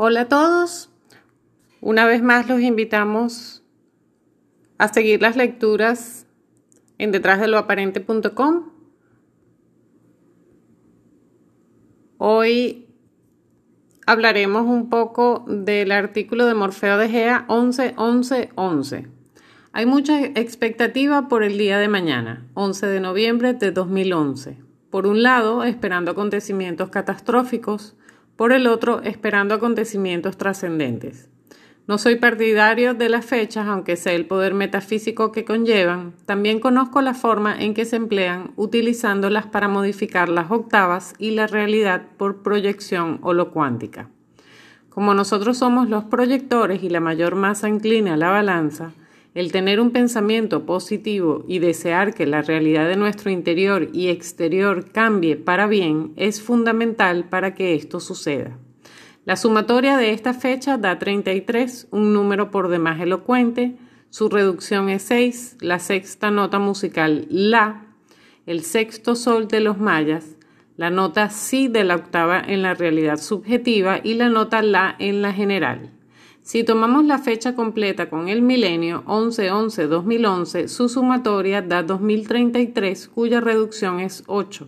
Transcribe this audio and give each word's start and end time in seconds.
Hola 0.00 0.20
a 0.20 0.28
todos. 0.28 0.90
Una 1.80 2.06
vez 2.06 2.22
más 2.22 2.48
los 2.48 2.60
invitamos 2.60 3.64
a 4.78 4.86
seguir 4.86 5.20
las 5.20 5.34
lecturas 5.34 6.24
en 6.98 7.10
detrásdeloaparente.com. 7.10 8.70
Hoy 12.16 12.86
hablaremos 14.06 14.66
un 14.66 14.88
poco 14.88 15.44
del 15.48 15.90
artículo 15.90 16.46
de 16.46 16.54
Morfeo 16.54 16.96
de 16.96 17.08
Gea 17.08 17.44
11 17.48 17.94
Hay 19.72 19.86
mucha 19.86 20.22
expectativa 20.26 21.26
por 21.26 21.42
el 21.42 21.58
día 21.58 21.78
de 21.78 21.88
mañana, 21.88 22.46
11 22.54 22.86
de 22.86 23.00
noviembre 23.00 23.52
de 23.54 23.72
2011. 23.72 24.58
Por 24.90 25.08
un 25.08 25.24
lado, 25.24 25.64
esperando 25.64 26.12
acontecimientos 26.12 26.88
catastróficos, 26.90 27.97
por 28.38 28.52
el 28.52 28.68
otro, 28.68 29.02
esperando 29.02 29.52
acontecimientos 29.52 30.38
trascendentes. 30.38 31.28
No 31.88 31.98
soy 31.98 32.16
partidario 32.16 32.94
de 32.94 33.08
las 33.08 33.26
fechas, 33.26 33.66
aunque 33.66 33.96
sé 33.96 34.14
el 34.14 34.26
poder 34.26 34.54
metafísico 34.54 35.32
que 35.32 35.44
conllevan, 35.44 36.12
también 36.24 36.60
conozco 36.60 37.02
la 37.02 37.14
forma 37.14 37.60
en 37.60 37.74
que 37.74 37.84
se 37.84 37.96
emplean 37.96 38.52
utilizándolas 38.54 39.46
para 39.46 39.66
modificar 39.66 40.28
las 40.28 40.52
octavas 40.52 41.14
y 41.18 41.32
la 41.32 41.48
realidad 41.48 42.02
por 42.16 42.44
proyección 42.44 43.18
holocuántica. 43.22 44.08
Como 44.88 45.14
nosotros 45.14 45.58
somos 45.58 45.88
los 45.88 46.04
proyectores 46.04 46.84
y 46.84 46.90
la 46.90 47.00
mayor 47.00 47.34
masa 47.34 47.68
inclina 47.68 48.16
la 48.16 48.30
balanza, 48.30 48.92
el 49.38 49.52
tener 49.52 49.78
un 49.78 49.92
pensamiento 49.92 50.66
positivo 50.66 51.44
y 51.46 51.60
desear 51.60 52.12
que 52.12 52.26
la 52.26 52.42
realidad 52.42 52.88
de 52.88 52.96
nuestro 52.96 53.30
interior 53.30 53.88
y 53.92 54.08
exterior 54.08 54.90
cambie 54.90 55.36
para 55.36 55.68
bien 55.68 56.12
es 56.16 56.42
fundamental 56.42 57.28
para 57.28 57.54
que 57.54 57.76
esto 57.76 58.00
suceda. 58.00 58.58
La 59.24 59.36
sumatoria 59.36 59.96
de 59.96 60.10
esta 60.10 60.34
fecha 60.34 60.76
da 60.76 60.98
33, 60.98 61.86
un 61.92 62.12
número 62.12 62.50
por 62.50 62.66
demás 62.66 63.00
elocuente, 63.00 63.76
su 64.10 64.28
reducción 64.28 64.88
es 64.88 65.02
6, 65.02 65.58
la 65.60 65.78
sexta 65.78 66.32
nota 66.32 66.58
musical 66.58 67.28
La, 67.30 67.86
el 68.44 68.64
sexto 68.64 69.14
sol 69.14 69.46
de 69.46 69.60
los 69.60 69.78
mayas, 69.78 70.34
la 70.76 70.90
nota 70.90 71.30
Si 71.30 71.68
de 71.68 71.84
la 71.84 71.94
octava 71.94 72.40
en 72.44 72.62
la 72.62 72.74
realidad 72.74 73.18
subjetiva 73.18 74.00
y 74.02 74.14
la 74.14 74.30
nota 74.30 74.62
La 74.62 74.96
en 74.98 75.22
la 75.22 75.32
general. 75.32 75.92
Si 76.48 76.64
tomamos 76.64 77.04
la 77.04 77.18
fecha 77.18 77.54
completa 77.54 78.08
con 78.08 78.30
el 78.30 78.40
milenio 78.40 79.04
11-11-2011, 79.04 80.68
su 80.68 80.88
sumatoria 80.88 81.60
da 81.60 81.82
2033, 81.82 83.08
cuya 83.08 83.42
reducción 83.42 84.00
es 84.00 84.24
8, 84.26 84.66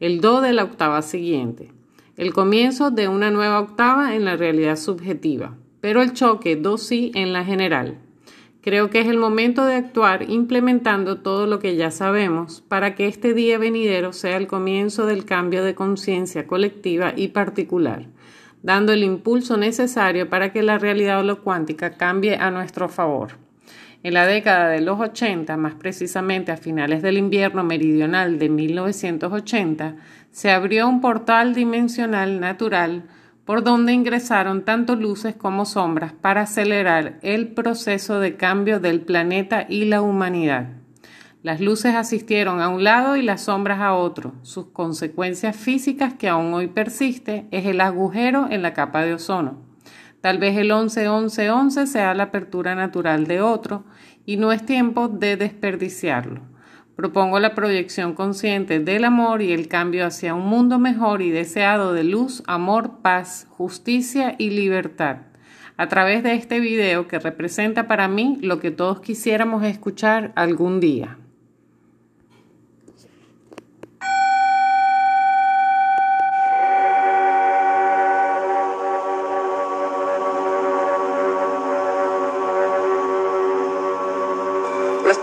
el 0.00 0.22
do 0.22 0.40
de 0.40 0.54
la 0.54 0.64
octava 0.64 1.02
siguiente, 1.02 1.72
el 2.16 2.32
comienzo 2.32 2.90
de 2.90 3.08
una 3.08 3.30
nueva 3.30 3.60
octava 3.60 4.14
en 4.14 4.24
la 4.24 4.36
realidad 4.36 4.76
subjetiva, 4.76 5.58
pero 5.82 6.00
el 6.00 6.14
choque 6.14 6.56
do 6.56 6.78
si 6.78 7.12
en 7.14 7.34
la 7.34 7.44
general. 7.44 7.98
Creo 8.62 8.88
que 8.88 9.00
es 9.00 9.06
el 9.06 9.18
momento 9.18 9.66
de 9.66 9.74
actuar 9.74 10.30
implementando 10.30 11.18
todo 11.18 11.46
lo 11.46 11.58
que 11.58 11.76
ya 11.76 11.90
sabemos 11.90 12.62
para 12.66 12.94
que 12.94 13.06
este 13.06 13.34
día 13.34 13.58
venidero 13.58 14.14
sea 14.14 14.38
el 14.38 14.46
comienzo 14.46 15.04
del 15.04 15.26
cambio 15.26 15.64
de 15.64 15.74
conciencia 15.74 16.46
colectiva 16.46 17.12
y 17.14 17.28
particular 17.28 18.06
dando 18.62 18.92
el 18.92 19.02
impulso 19.02 19.56
necesario 19.56 20.28
para 20.28 20.52
que 20.52 20.62
la 20.62 20.78
realidad 20.78 21.20
holocuántica 21.20 21.92
cambie 21.92 22.36
a 22.36 22.50
nuestro 22.50 22.88
favor. 22.88 23.38
En 24.02 24.14
la 24.14 24.26
década 24.26 24.68
de 24.68 24.80
los 24.80 24.98
80, 24.98 25.56
más 25.58 25.74
precisamente 25.74 26.52
a 26.52 26.56
finales 26.56 27.02
del 27.02 27.18
invierno 27.18 27.62
meridional 27.64 28.38
de 28.38 28.48
1980, 28.48 29.96
se 30.30 30.50
abrió 30.50 30.88
un 30.88 31.00
portal 31.02 31.54
dimensional 31.54 32.40
natural 32.40 33.04
por 33.44 33.62
donde 33.62 33.92
ingresaron 33.92 34.64
tanto 34.64 34.96
luces 34.96 35.34
como 35.34 35.66
sombras 35.66 36.12
para 36.12 36.42
acelerar 36.42 37.18
el 37.22 37.48
proceso 37.48 38.20
de 38.20 38.36
cambio 38.36 38.80
del 38.80 39.00
planeta 39.00 39.66
y 39.68 39.84
la 39.86 40.00
humanidad. 40.00 40.79
Las 41.42 41.58
luces 41.62 41.94
asistieron 41.94 42.60
a 42.60 42.68
un 42.68 42.84
lado 42.84 43.16
y 43.16 43.22
las 43.22 43.44
sombras 43.44 43.80
a 43.80 43.94
otro. 43.94 44.34
Sus 44.42 44.66
consecuencias 44.66 45.56
físicas, 45.56 46.12
que 46.12 46.28
aún 46.28 46.52
hoy 46.52 46.66
persiste, 46.66 47.46
es 47.50 47.64
el 47.64 47.80
agujero 47.80 48.48
en 48.50 48.60
la 48.60 48.74
capa 48.74 49.02
de 49.06 49.14
ozono. 49.14 49.56
Tal 50.20 50.36
vez 50.36 50.58
el 50.58 50.70
11-11-11 50.70 51.86
sea 51.86 52.12
la 52.12 52.24
apertura 52.24 52.74
natural 52.74 53.26
de 53.26 53.40
otro 53.40 53.84
y 54.26 54.36
no 54.36 54.52
es 54.52 54.66
tiempo 54.66 55.08
de 55.08 55.38
desperdiciarlo. 55.38 56.42
Propongo 56.94 57.40
la 57.40 57.54
proyección 57.54 58.12
consciente 58.12 58.78
del 58.78 59.06
amor 59.06 59.40
y 59.40 59.52
el 59.52 59.66
cambio 59.66 60.04
hacia 60.04 60.34
un 60.34 60.46
mundo 60.46 60.78
mejor 60.78 61.22
y 61.22 61.30
deseado 61.30 61.94
de 61.94 62.04
luz, 62.04 62.42
amor, 62.48 62.98
paz, 63.00 63.46
justicia 63.48 64.34
y 64.36 64.50
libertad. 64.50 65.22
A 65.78 65.88
través 65.88 66.22
de 66.22 66.34
este 66.34 66.60
video 66.60 67.08
que 67.08 67.18
representa 67.18 67.88
para 67.88 68.08
mí 68.08 68.36
lo 68.42 68.60
que 68.60 68.70
todos 68.70 69.00
quisiéramos 69.00 69.64
escuchar 69.64 70.32
algún 70.36 70.80
día. 70.80 71.16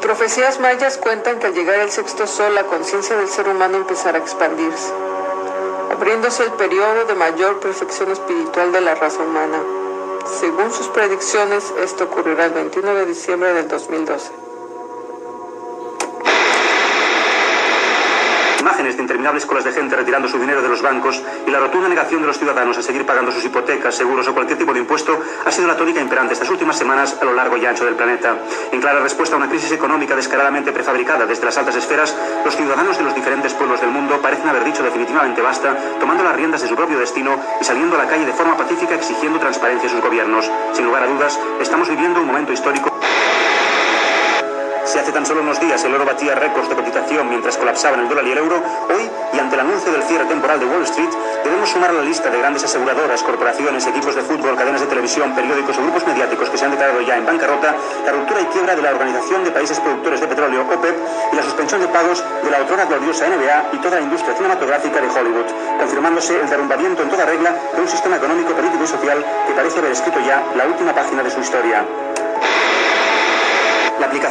Profecías 0.07 0.57
mayas 0.62 0.97
cuentan 0.97 1.38
que 1.38 1.47
al 1.47 1.53
llegar 1.53 1.81
el 1.81 1.91
sexto 1.91 2.28
sol 2.28 2.56
la 2.56 2.63
conciencia 2.63 3.18
del 3.18 3.28
ser 3.28 3.50
humano 3.50 3.75
empezará 3.75 4.18
a 4.18 4.22
expandirse, 4.22 4.94
abriéndose 5.91 6.45
el 6.45 6.53
periodo 6.53 7.03
de 7.03 7.13
mayor 7.13 7.59
perfección 7.59 8.12
espiritual 8.12 8.72
de 8.72 8.79
la 8.79 8.96
raza 8.96 9.22
humana. 9.22 9.62
Según 10.40 10.72
sus 10.72 10.88
predicciones, 10.88 11.73
esto 11.84 12.06
ocurrirá 12.06 12.46
el 12.46 12.53
21 12.53 12.94
de 12.94 13.06
diciembre 13.06 13.53
del 13.53 13.67
2012. 13.67 14.47
Interminables 19.02 19.46
colas 19.46 19.63
de 19.63 19.72
gente 19.72 19.96
retirando 19.96 20.28
su 20.28 20.40
dinero 20.40 20.62
de 20.62 20.69
los 20.69 20.81
bancos 20.81 21.22
y 21.46 21.52
la 21.52 21.59
rotunda 21.59 21.90
negación 21.90 22.22
de 22.22 22.28
los 22.28 22.38
ciudadanos 22.38 22.78
a 22.78 22.81
seguir 22.81 23.06
pagando 23.06 23.31
sus 23.31 23.44
hipotecas, 23.46 23.96
seguros 23.96 24.28
o 24.28 24.34
cualquier 24.34 24.58
tipo 24.58 24.74
de 24.74 24.80
impuesto 24.80 25.19
ha 25.46 25.52
sido 25.52 25.68
la 25.68 25.78
tónica 25.78 26.02
imperante 26.02 26.34
estas 26.34 26.50
últimas 26.50 26.78
semanas 26.78 27.18
a 27.22 27.25
lo 27.25 27.34
largo 27.34 27.58
y 27.58 27.66
ancho 27.66 27.85
del 27.85 27.96
planeta. 27.96 28.35
En 28.72 28.81
clara 28.81 29.00
respuesta 29.00 29.35
a 29.35 29.38
una 29.38 29.50
crisis 29.50 29.72
económica 29.72 30.16
descaradamente 30.16 30.72
prefabricada 30.72 31.25
desde 31.25 31.46
las 31.46 31.58
altas 31.58 31.75
esferas, 31.75 32.16
los 32.44 32.56
ciudadanos 32.56 32.97
de 32.97 33.03
los 33.03 33.16
diferentes 33.16 33.53
pueblos 33.53 33.81
del 33.81 33.90
mundo 33.90 34.19
parecen 34.22 34.47
haber 34.50 34.63
dicho 34.63 34.84
definitivamente 34.84 35.41
basta, 35.41 35.75
tomando 36.00 36.24
las 36.24 36.35
riendas 36.35 36.62
de 36.62 36.68
su 36.68 36.75
propio 36.75 37.00
destino 37.00 37.40
y 37.62 37.64
saliendo 37.64 37.96
a 37.96 38.03
la 38.03 38.09
calle 38.09 38.25
de 38.25 38.34
forma 38.34 38.58
pacífica 38.58 38.96
exigiendo 38.96 39.40
transparencia 39.40 39.90
a 39.90 39.91
sus 39.91 40.02
gobiernos. 40.02 40.50
Sin 40.74 40.85
lugar 40.85 41.03
a 41.03 41.08
dudas, 41.08 41.40
estamos 41.59 41.90
viviendo 41.90 42.22
un 42.22 42.28
momento 42.28 42.53
histórico. 42.53 42.97
Si 44.88 44.98
hace 44.98 45.12
tan 45.12 45.25
solo 45.25 45.42
unos 45.42 45.59
días 45.59 45.84
el 45.84 45.94
oro 45.94 46.06
batía 46.06 46.34
récords 46.34 46.70
de 46.70 46.75
cotización 46.75 47.28
mientras 47.28 47.58
colapsaban 47.58 48.00
el 48.00 48.08
dólar 48.08 48.25
y 48.25 48.31
el 48.31 48.38
euro, 48.38 48.56
hoy, 48.88 49.03
y 49.34 49.38
ante 49.38 49.56
el 49.56 49.59
anuncio 49.59 49.92
del 49.92 50.02
cierre 50.03 50.24
temporal 50.24 50.62
de 50.62 50.66
Wall 50.66 50.84
Street, 50.84 51.09
debemos 51.44 51.70
sumar 51.70 51.90
a 51.90 51.94
la 51.94 52.03
lista 52.03 52.30
de 52.30 52.40
grandes 52.40 52.64
aseguradoras, 52.64 53.22
corporaciones, 53.22 53.86
equipos 53.86 54.16
de 54.16 54.22
fútbol, 54.22 54.56
cadenas 54.56 54.80
de 54.80 54.88
televisión, 54.88 55.36
periódicos 55.36 55.78
o 55.78 55.81
grupos 55.81 56.08
mediáticos 56.08 56.50
que 56.50 56.58
se 56.58 56.64
han 56.64 56.72
declarado 56.72 57.02
ya 57.02 57.18
en 57.18 57.26
bancarrota 57.26 57.76
la 58.06 58.12
ruptura 58.14 58.40
y 58.40 58.46
quiebra 58.46 58.78
de 58.78 58.81
la 58.81 58.92
Organización 58.92 59.44
de 59.44 59.52
Países 59.52 59.78
Productores 59.81 60.22
de 60.22 60.28
Petróleo, 60.28 60.62
OPEP, 60.62 60.96
y 61.34 61.36
la 61.36 61.44
suspensión 61.44 61.81
de 61.81 61.90
pagos 61.90 62.24
de 62.42 62.50
la 62.50 62.62
otrora 62.62 62.86
gloriosa 62.86 63.28
NBA 63.28 63.70
y 63.74 63.78
toda 63.80 63.97
la 63.97 64.03
industria 64.03 64.36
cinematográfica 64.38 65.02
de 65.02 65.09
Hollywood, 65.09 65.52
confirmándose 65.80 66.40
el 66.40 66.50
derrumbamiento 66.50 67.03
en 67.03 67.09
toda 67.09 67.26
regla 67.26 67.53
de 67.76 67.81
un 67.81 67.90
sistema 67.90 68.16
económico, 68.16 68.53
político 68.53 68.86
y 68.86 68.88
social 68.88 69.26
que 69.47 69.53
parece 69.53 69.80
haber 69.80 69.92
escrito 69.92 70.20
ya 70.22 70.42
la 70.56 70.66
última 70.66 70.96
página 70.96 71.24
de 71.24 71.30
su 71.30 71.42
historia. 71.42 71.84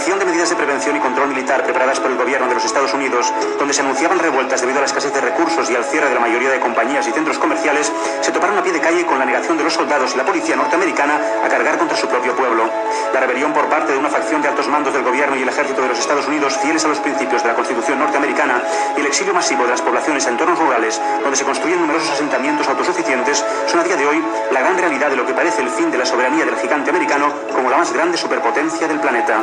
Aplicación 0.06 0.28
de 0.28 0.32
medidas 0.32 0.50
de 0.50 0.54
prevención 0.54 0.94
y 0.94 1.00
control 1.00 1.26
militar 1.30 1.64
preparadas 1.64 1.98
por 1.98 2.12
el 2.12 2.16
gobierno 2.16 2.46
de 2.46 2.54
los 2.54 2.64
Estados 2.64 2.94
Unidos, 2.94 3.32
donde 3.58 3.74
se 3.74 3.80
anunciaban 3.80 4.20
revueltas 4.20 4.60
debido 4.60 4.78
a 4.78 4.82
la 4.82 4.86
escasez 4.86 5.12
de 5.12 5.20
recursos 5.20 5.68
y 5.68 5.74
al 5.74 5.82
cierre 5.82 6.08
de 6.08 6.14
la 6.14 6.20
mayoría 6.20 6.48
de 6.48 6.60
compañías 6.60 7.08
y 7.08 7.10
centros 7.10 7.40
comerciales, 7.40 7.92
se 8.20 8.30
toparon 8.30 8.56
a 8.56 8.62
pie 8.62 8.72
de 8.72 8.78
calle 8.78 9.04
con 9.04 9.18
la 9.18 9.24
negación 9.24 9.58
de 9.58 9.64
los 9.64 9.72
soldados 9.72 10.14
y 10.14 10.16
la 10.16 10.24
policía 10.24 10.54
norteamericana 10.54 11.18
a 11.44 11.48
cargar 11.48 11.76
contra 11.76 11.96
su 11.96 12.06
propio 12.06 12.36
pueblo. 12.36 12.70
La 13.12 13.18
rebelión 13.18 13.52
por 13.52 13.66
parte 13.66 13.94
de 13.94 13.98
una 13.98 14.08
facción 14.08 14.42
de 14.42 14.46
altos 14.46 14.68
mandos 14.68 14.94
del 14.94 15.02
gobierno 15.02 15.34
y 15.34 15.42
el 15.42 15.48
ejército 15.48 15.82
de 15.82 15.88
los 15.88 15.98
Estados 15.98 16.28
Unidos, 16.28 16.56
fieles 16.58 16.84
a 16.84 16.88
los 16.88 17.00
principios 17.00 17.42
de 17.42 17.48
la 17.48 17.56
Constitución 17.56 17.98
norteamericana, 17.98 18.62
y 18.96 19.00
el 19.00 19.06
exilio 19.06 19.34
masivo 19.34 19.64
de 19.64 19.70
las 19.70 19.82
poblaciones 19.82 20.24
en 20.26 20.34
entornos 20.34 20.60
rurales, 20.60 21.02
donde 21.20 21.36
se 21.36 21.44
construyen 21.44 21.80
numerosos 21.80 22.12
asentamientos 22.12 22.68
autosuficientes, 22.68 23.44
son 23.66 23.80
a 23.80 23.82
día 23.82 23.96
de 23.96 24.06
hoy 24.06 24.22
la 24.52 24.60
gran 24.60 24.78
realidad 24.78 25.10
de 25.10 25.16
lo 25.16 25.26
que 25.26 25.34
parece 25.34 25.62
el 25.62 25.70
fin 25.70 25.90
de 25.90 25.98
la 25.98 26.06
soberanía 26.06 26.44
del 26.44 26.56
gigante 26.58 26.90
americano 26.90 27.32
como 27.52 27.70
la 27.70 27.78
más 27.78 27.92
grande 27.92 28.16
superpotencia 28.16 28.86
del 28.86 29.00
planeta. 29.00 29.42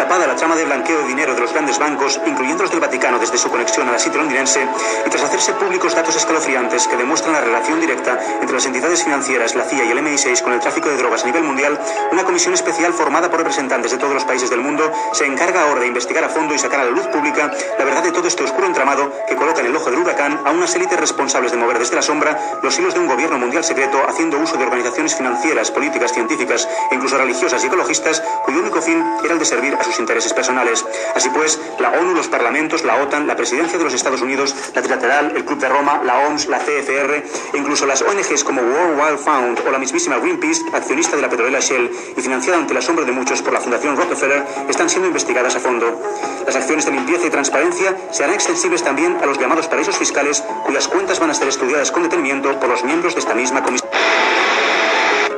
destapada 0.00 0.26
la 0.26 0.34
trama 0.34 0.56
de 0.56 0.64
blanqueo 0.64 1.02
de 1.02 1.08
dinero 1.08 1.34
de 1.34 1.42
los 1.42 1.52
grandes 1.52 1.78
bancos, 1.78 2.18
incluyendo 2.24 2.62
los 2.62 2.70
del 2.70 2.80
Vaticano 2.80 3.18
desde 3.18 3.36
su 3.36 3.50
conexión 3.50 3.86
a 3.86 3.92
la 3.92 3.98
City 3.98 4.16
londinense, 4.16 4.66
y 5.04 5.10
tras 5.10 5.24
hacerse 5.24 5.52
públicos 5.52 5.94
datos 5.94 6.16
escalofriantes 6.16 6.88
que 6.88 6.96
demuestran 6.96 7.34
la 7.34 7.42
relación 7.42 7.78
directa 7.80 8.18
entre 8.40 8.54
las 8.54 8.64
entidades 8.64 9.04
financieras, 9.04 9.54
la 9.54 9.64
CIA 9.64 9.84
y 9.84 9.90
el 9.90 9.98
MI6 9.98 10.40
con 10.40 10.54
el 10.54 10.60
tráfico 10.60 10.88
de 10.88 10.96
drogas 10.96 11.22
a 11.24 11.26
nivel 11.26 11.42
mundial, 11.42 11.78
una 12.12 12.24
comisión 12.24 12.54
especial 12.54 12.94
formada 12.94 13.28
por 13.28 13.40
representantes 13.40 13.90
de 13.90 13.98
todos 13.98 14.14
los 14.14 14.24
países 14.24 14.48
del 14.48 14.62
mundo 14.62 14.90
se 15.12 15.26
encarga 15.26 15.64
ahora 15.64 15.82
de 15.82 15.88
investigar 15.88 16.24
a 16.24 16.30
fondo 16.30 16.54
y 16.54 16.58
sacar 16.58 16.80
a 16.80 16.84
la 16.84 16.92
luz 16.92 17.06
pública 17.08 17.50
la 17.78 17.84
verdad 17.84 18.02
de 18.02 18.12
todo 18.12 18.26
este 18.26 18.42
oscuro 18.42 18.66
entramado 18.66 19.12
que 19.28 19.36
coloca 19.36 19.60
en 19.60 19.66
el 19.66 19.76
ojo 19.76 19.90
del 19.90 20.00
huracán 20.00 20.40
a 20.46 20.50
unas 20.50 20.74
élites 20.76 20.98
responsables 20.98 21.52
de 21.52 21.58
mover 21.58 21.78
desde 21.78 21.96
la 21.96 22.02
sombra 22.02 22.38
los 22.62 22.78
hilos 22.78 22.94
de 22.94 23.00
un 23.00 23.06
gobierno 23.06 23.38
mundial 23.38 23.64
secreto 23.64 24.00
haciendo 24.08 24.38
uso 24.38 24.56
de 24.56 24.64
organizaciones 24.64 25.14
financieras, 25.14 25.70
políticas, 25.70 26.12
científicas 26.14 26.66
e 26.90 26.94
incluso 26.94 27.18
religiosas 27.18 27.62
y 27.62 27.66
ecologistas 27.66 28.22
cuyo 28.46 28.60
único 28.60 28.80
fin 28.80 29.04
era 29.22 29.34
el 29.34 29.38
de 29.38 29.44
servir 29.44 29.74
a 29.74 29.84
sus 29.84 29.89
intereses 29.98 30.32
personales. 30.32 30.84
Así 31.14 31.30
pues, 31.30 31.58
la 31.78 31.90
ONU, 31.90 32.14
los 32.14 32.28
parlamentos, 32.28 32.84
la 32.84 32.96
OTAN, 32.96 33.26
la 33.26 33.36
presidencia 33.36 33.78
de 33.78 33.84
los 33.84 33.94
Estados 33.94 34.20
Unidos, 34.20 34.54
la 34.74 34.82
Trilateral, 34.82 35.32
el 35.36 35.44
Club 35.44 35.58
de 35.58 35.68
Roma, 35.68 36.00
la 36.04 36.18
OMS, 36.26 36.46
la 36.48 36.58
CFR 36.58 37.14
e 37.52 37.56
incluso 37.56 37.86
las 37.86 38.02
ONGs 38.02 38.44
como 38.44 38.62
World 38.62 39.00
Wide 39.00 39.18
Fund 39.18 39.60
o 39.66 39.70
la 39.70 39.78
mismísima 39.78 40.18
Greenpeace, 40.18 40.62
accionista 40.72 41.16
de 41.16 41.22
la 41.22 41.28
petrolera 41.28 41.60
Shell 41.60 41.90
y 42.16 42.20
financiada 42.20 42.58
ante 42.58 42.74
la 42.74 42.82
sombra 42.82 43.04
de 43.04 43.12
muchos 43.12 43.42
por 43.42 43.52
la 43.52 43.60
Fundación 43.60 43.96
Rockefeller, 43.96 44.44
están 44.68 44.88
siendo 44.88 45.08
investigadas 45.08 45.56
a 45.56 45.60
fondo. 45.60 46.00
Las 46.46 46.56
acciones 46.56 46.84
de 46.84 46.92
limpieza 46.92 47.26
y 47.26 47.30
transparencia 47.30 47.96
se 48.10 48.24
harán 48.24 48.34
extensibles 48.34 48.82
también 48.82 49.18
a 49.22 49.26
los 49.26 49.38
llamados 49.38 49.66
paraísos 49.68 49.96
fiscales, 49.96 50.42
cuyas 50.64 50.88
cuentas 50.88 51.18
van 51.18 51.30
a 51.30 51.34
ser 51.34 51.48
estudiadas 51.48 51.90
con 51.90 52.02
detenimiento 52.02 52.58
por 52.60 52.68
los 52.68 52.84
miembros 52.84 53.14
de 53.14 53.20
esta 53.20 53.34
misma 53.34 53.62
comisión 53.62 53.89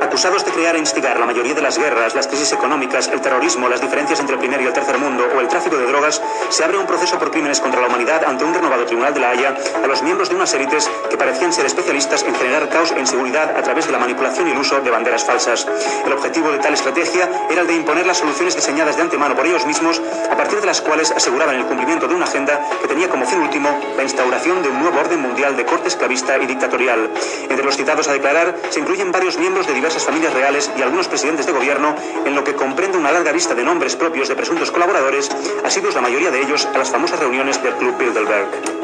acusados 0.03 0.45
de 0.45 0.51
crear 0.51 0.75
e 0.75 0.79
instigar 0.79 1.19
la 1.19 1.25
mayoría 1.25 1.53
de 1.53 1.61
las 1.61 1.77
guerras, 1.77 2.13
las 2.13 2.27
crisis 2.27 2.51
económicas, 2.51 3.07
el 3.07 3.21
terrorismo, 3.21 3.69
las 3.69 3.81
diferencias 3.81 4.19
entre 4.19 4.35
el 4.35 4.39
primer 4.39 4.61
y 4.61 4.65
el 4.65 4.73
tercer 4.73 4.97
mundo 4.97 5.25
o 5.35 5.39
el 5.39 5.47
tráfico 5.47 5.77
de 5.77 5.85
drogas, 5.85 6.21
se 6.49 6.63
abre 6.63 6.77
un 6.77 6.85
proceso 6.85 7.17
por 7.17 7.31
crímenes 7.31 7.59
contra 7.61 7.81
la 7.81 7.87
humanidad 7.87 8.23
ante 8.25 8.43
un 8.43 8.53
renovado 8.53 8.85
Tribunal 8.85 9.13
de 9.13 9.19
la 9.19 9.29
Haya 9.29 9.55
a 9.83 9.87
los 9.87 10.03
miembros 10.03 10.29
de 10.29 10.35
unas 10.35 10.53
élites 10.53 10.89
que 11.09 11.17
parecían 11.17 11.53
ser 11.53 11.65
especialistas 11.65 12.23
en 12.23 12.35
generar 12.35 12.69
caos 12.69 12.91
e 12.91 12.99
inseguridad 12.99 13.57
a 13.57 13.61
través 13.63 13.85
de 13.85 13.91
la 13.91 13.99
manipulación 13.99 14.47
y 14.47 14.51
el 14.51 14.57
uso 14.57 14.81
de 14.81 14.91
banderas 14.91 15.23
falsas. 15.23 15.67
El 16.05 16.11
objetivo 16.11 16.51
de 16.51 16.59
tal 16.59 16.73
estrategia 16.73 17.29
era 17.49 17.61
el 17.61 17.67
de 17.67 17.75
imponer 17.75 18.05
las 18.05 18.17
soluciones 18.17 18.55
diseñadas 18.55 18.97
de 18.97 19.03
antemano 19.03 19.35
por 19.35 19.45
ellos 19.45 19.65
mismos, 19.65 20.01
a 20.29 20.35
partir 20.35 20.59
de 20.59 20.67
las 20.67 20.81
cuales 20.81 21.11
aseguraban 21.11 21.55
el 21.55 21.65
cumplimiento 21.65 22.07
de 22.07 22.15
una 22.15 22.25
agenda 22.25 22.59
que 22.81 22.87
tenía 22.87 23.09
como 23.09 23.25
fin 23.25 23.39
último 23.39 23.69
la 23.95 24.03
instauración 24.03 24.61
de 24.63 24.69
un 24.69 24.79
nuevo 24.79 24.99
orden 24.99 25.21
mundial 25.21 25.55
de 25.55 25.65
corte 25.65 25.87
esclavista 25.87 26.37
y 26.37 26.45
dictatorial. 26.45 27.09
Entre 27.49 27.63
los 27.63 27.77
citados 27.77 28.07
a 28.07 28.13
declarar 28.13 28.55
se 28.69 28.79
incluyen 28.79 29.11
varios 29.11 29.37
miembros 29.37 29.67
de 29.67 29.73
diversas 29.73 29.92
familias 30.01 30.33
reales 30.33 30.71
y 30.77 30.81
algunos 30.81 31.07
presidentes 31.07 31.45
de 31.45 31.51
gobierno, 31.51 31.95
en 32.25 32.33
lo 32.33 32.43
que 32.43 32.55
comprende 32.55 32.97
una 32.97 33.11
larga 33.11 33.31
lista 33.31 33.53
de 33.53 33.63
nombres 33.63 33.95
propios 33.95 34.27
de 34.27 34.35
presuntos 34.35 34.71
colaboradores, 34.71 35.29
asiduos 35.63 35.93
la 35.93 36.01
mayoría 36.01 36.31
de 36.31 36.41
ellos 36.41 36.67
a 36.73 36.77
las 36.77 36.89
famosas 36.89 37.19
reuniones 37.19 37.61
del 37.61 37.73
Club 37.75 37.97
Bilderberg. 37.97 38.82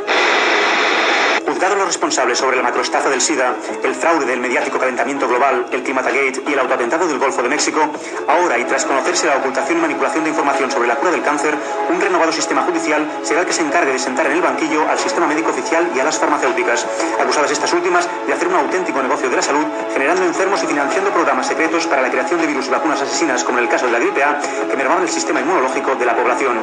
Juzgados 1.59 1.77
los 1.77 1.87
responsables 1.87 2.37
sobre 2.37 2.55
la 2.55 2.63
macroestafa 2.63 3.09
del 3.09 3.19
SIDA, 3.19 3.53
el 3.83 3.93
fraude 3.93 4.25
del 4.25 4.39
mediático 4.39 4.79
calentamiento 4.79 5.27
global, 5.27 5.65
el 5.73 5.83
Climatagate 5.83 6.41
y 6.47 6.53
el 6.53 6.59
autoatentado 6.59 7.05
del 7.05 7.19
Golfo 7.19 7.43
de 7.43 7.49
México, 7.49 7.81
ahora 8.29 8.57
y 8.57 8.63
tras 8.63 8.85
conocerse 8.85 9.27
la 9.27 9.35
ocultación 9.35 9.79
y 9.79 9.81
manipulación 9.81 10.23
de 10.23 10.29
información 10.29 10.71
sobre 10.71 10.87
la 10.87 10.95
cura 10.95 11.11
del 11.11 11.21
cáncer, 11.21 11.53
un 11.89 11.99
renovado 11.99 12.31
sistema 12.31 12.61
judicial 12.61 13.05
será 13.23 13.41
el 13.41 13.45
que 13.45 13.51
se 13.51 13.61
encargue 13.61 13.91
de 13.91 13.99
sentar 13.99 14.27
en 14.27 14.31
el 14.37 14.41
banquillo 14.41 14.87
al 14.89 14.97
sistema 14.99 15.27
médico 15.27 15.49
oficial 15.49 15.85
y 15.93 15.99
a 15.99 16.05
las 16.05 16.17
farmacéuticas, 16.17 16.87
acusadas 17.19 17.51
estas 17.51 17.73
últimas 17.73 18.07
de 18.25 18.31
hacer 18.31 18.47
un 18.47 18.55
auténtico 18.55 19.03
negocio 19.03 19.29
de 19.29 19.35
la 19.35 19.41
salud, 19.41 19.65
generando 19.91 20.23
enfermos 20.23 20.63
y 20.63 20.67
financiando 20.67 21.11
programas 21.11 21.45
secretos 21.45 21.87
para 21.87 22.01
la 22.01 22.09
creación 22.09 22.39
de 22.39 22.47
virus 22.47 22.67
y 22.67 22.69
vacunas 22.69 23.01
asesinas, 23.01 23.43
como 23.43 23.57
en 23.57 23.65
el 23.65 23.69
caso 23.69 23.85
de 23.85 23.91
la 23.91 23.99
gripe 23.99 24.23
A, 24.23 24.39
que 24.39 24.77
mermaban 24.77 25.03
el 25.03 25.09
sistema 25.09 25.41
inmunológico 25.41 25.93
de 25.95 26.05
la 26.05 26.15
población. 26.15 26.57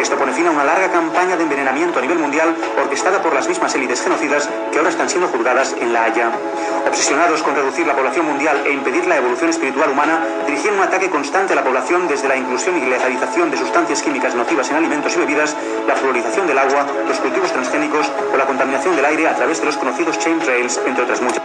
Esto 0.00 0.16
pone 0.16 0.32
fin 0.32 0.48
a 0.48 0.50
una 0.50 0.64
larga 0.64 0.90
campaña 0.90 1.36
de 1.36 1.44
envenenamiento 1.44 2.00
a 2.00 2.02
nivel 2.02 2.18
mundial 2.18 2.56
orquestada 2.82 3.22
por 3.22 3.32
las 3.34 3.46
mismas 3.46 3.72
élites 3.76 4.02
genocidas 4.02 4.31
que 4.70 4.78
ahora 4.78 4.88
están 4.88 5.10
siendo 5.10 5.28
juzgadas 5.28 5.76
en 5.78 5.92
La 5.92 6.04
Haya. 6.04 6.30
Obsesionados 6.86 7.42
con 7.42 7.54
reducir 7.54 7.86
la 7.86 7.94
población 7.94 8.24
mundial 8.26 8.62
e 8.64 8.72
impedir 8.72 9.06
la 9.06 9.16
evolución 9.16 9.50
espiritual 9.50 9.90
humana, 9.90 10.20
dirigieron 10.46 10.78
un 10.78 10.84
ataque 10.84 11.10
constante 11.10 11.52
a 11.52 11.56
la 11.56 11.62
población 11.62 12.08
desde 12.08 12.28
la 12.28 12.36
inclusión 12.36 12.78
y 12.78 12.80
legalización 12.88 13.50
de 13.50 13.58
sustancias 13.58 14.02
químicas 14.02 14.34
nocivas 14.34 14.70
en 14.70 14.76
alimentos 14.76 15.14
y 15.16 15.18
bebidas, 15.18 15.54
la 15.86 15.96
fluorización 15.96 16.46
del 16.46 16.58
agua, 16.58 16.86
los 17.06 17.18
cultivos 17.18 17.52
transgénicos 17.52 18.10
o 18.32 18.36
la 18.38 18.46
contaminación 18.46 18.96
del 18.96 19.04
aire 19.04 19.28
a 19.28 19.36
través 19.36 19.60
de 19.60 19.66
los 19.66 19.76
conocidos 19.76 20.18
chemtrails, 20.18 20.80
entre 20.86 21.04
otras 21.04 21.20
muchas 21.20 21.42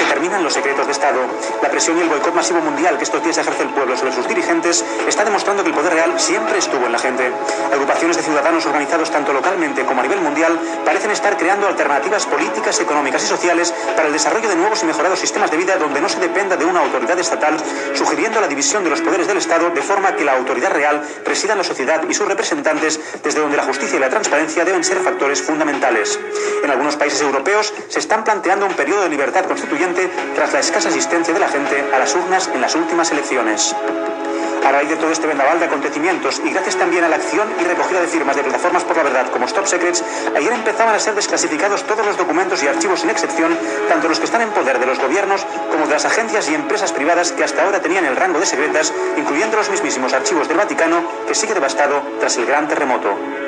se 0.00 0.06
terminan 0.06 0.42
los 0.42 0.54
secretos 0.54 0.86
de 0.86 0.92
Estado. 0.92 1.20
La 1.62 1.68
presión 1.68 1.98
y 1.98 2.00
el 2.00 2.08
boicot 2.08 2.34
masivo 2.34 2.60
mundial 2.60 2.96
que 2.96 3.04
estos 3.04 3.22
días 3.22 3.36
ejerce 3.36 3.64
el 3.64 3.68
pueblo 3.68 3.94
sobre 3.98 4.12
sus 4.12 4.26
dirigentes 4.26 4.82
está 5.06 5.24
demostrando 5.24 5.62
que 5.62 5.68
el 5.68 5.74
poder 5.74 5.92
real 5.92 6.18
siempre 6.18 6.56
estuvo 6.56 6.86
en 6.86 6.92
la 6.92 6.98
gente. 6.98 7.30
Agrupaciones 7.70 8.16
de 8.16 8.22
ciudadanos 8.22 8.64
organizados 8.64 9.10
tanto 9.10 9.34
localmente 9.34 9.84
como 9.84 10.00
a 10.00 10.02
nivel 10.02 10.22
mundial 10.22 10.58
parecen 10.86 11.10
estar 11.10 11.36
creando 11.36 11.66
alternativas 11.66 12.24
políticas, 12.24 12.80
económicas 12.80 13.22
y 13.24 13.26
sociales 13.26 13.74
para 13.94 14.06
el 14.06 14.14
desarrollo 14.14 14.48
de 14.48 14.56
nuevos 14.56 14.82
y 14.82 14.86
mejorados 14.86 15.18
sistemas 15.18 15.50
de 15.50 15.58
vida 15.58 15.76
donde 15.76 16.00
no 16.00 16.08
se 16.08 16.18
dependa 16.18 16.56
de 16.56 16.64
una 16.64 16.80
autoridad 16.80 17.18
estatal, 17.18 17.58
sugiriendo 17.92 18.40
la 18.40 18.48
división 18.48 18.82
de 18.84 18.90
los 18.90 19.02
poderes 19.02 19.26
del 19.26 19.36
Estado 19.36 19.68
de 19.68 19.82
forma 19.82 20.16
que 20.16 20.24
la 20.24 20.32
autoridad 20.32 20.72
real 20.72 21.02
presida 21.26 21.52
en 21.52 21.58
la 21.58 21.64
sociedad 21.64 22.00
y 22.08 22.14
sus 22.14 22.26
representantes 22.26 22.98
desde 23.22 23.40
donde 23.40 23.58
la 23.58 23.64
justicia 23.64 23.98
y 23.98 24.00
la 24.00 24.08
transparencia 24.08 24.64
deben 24.64 24.82
ser 24.82 24.96
factores 25.00 25.42
fundamentales. 25.42 26.18
En 26.64 26.70
algunos 26.70 26.96
países 26.96 27.20
europeos 27.20 27.74
se 27.88 27.98
están 27.98 28.24
planteando 28.24 28.64
un 28.64 28.72
periodo 28.72 29.02
de 29.02 29.10
libertad 29.10 29.44
constituyente 29.44 29.89
tras 30.34 30.52
la 30.52 30.60
escasa 30.60 30.88
asistencia 30.88 31.34
de 31.34 31.40
la 31.40 31.48
gente 31.48 31.84
a 31.94 31.98
las 31.98 32.14
urnas 32.14 32.50
en 32.52 32.60
las 32.60 32.74
últimas 32.74 33.10
elecciones. 33.10 33.74
A 34.64 34.72
raíz 34.72 34.90
de 34.90 34.96
todo 34.96 35.10
este 35.10 35.26
vendaval 35.26 35.58
de 35.58 35.66
acontecimientos 35.66 36.40
y 36.44 36.50
gracias 36.50 36.76
también 36.76 37.02
a 37.02 37.08
la 37.08 37.16
acción 37.16 37.48
y 37.60 37.64
recogida 37.64 38.00
de 38.00 38.06
firmas 38.06 38.36
de 38.36 38.42
plataformas 38.42 38.84
por 38.84 38.96
la 38.96 39.02
verdad 39.02 39.30
como 39.30 39.46
Stop 39.46 39.66
Secrets, 39.66 40.04
ayer 40.36 40.52
empezaban 40.52 40.94
a 40.94 40.98
ser 41.00 41.14
desclasificados 41.14 41.84
todos 41.84 42.04
los 42.04 42.16
documentos 42.16 42.62
y 42.62 42.68
archivos 42.68 43.00
sin 43.00 43.10
excepción, 43.10 43.56
tanto 43.88 44.08
los 44.08 44.18
que 44.18 44.26
están 44.26 44.42
en 44.42 44.50
poder 44.50 44.78
de 44.78 44.86
los 44.86 44.98
gobiernos 44.98 45.46
como 45.72 45.86
de 45.86 45.94
las 45.94 46.04
agencias 46.04 46.48
y 46.50 46.54
empresas 46.54 46.92
privadas 46.92 47.32
que 47.32 47.42
hasta 47.42 47.64
ahora 47.64 47.80
tenían 47.80 48.04
el 48.04 48.16
rango 48.16 48.38
de 48.38 48.46
secretas, 48.46 48.92
incluyendo 49.16 49.56
los 49.56 49.70
mismísimos 49.70 50.12
archivos 50.12 50.46
del 50.46 50.58
Vaticano 50.58 51.02
que 51.26 51.34
sigue 51.34 51.54
devastado 51.54 52.02
tras 52.20 52.36
el 52.36 52.46
gran 52.46 52.68
terremoto. 52.68 53.39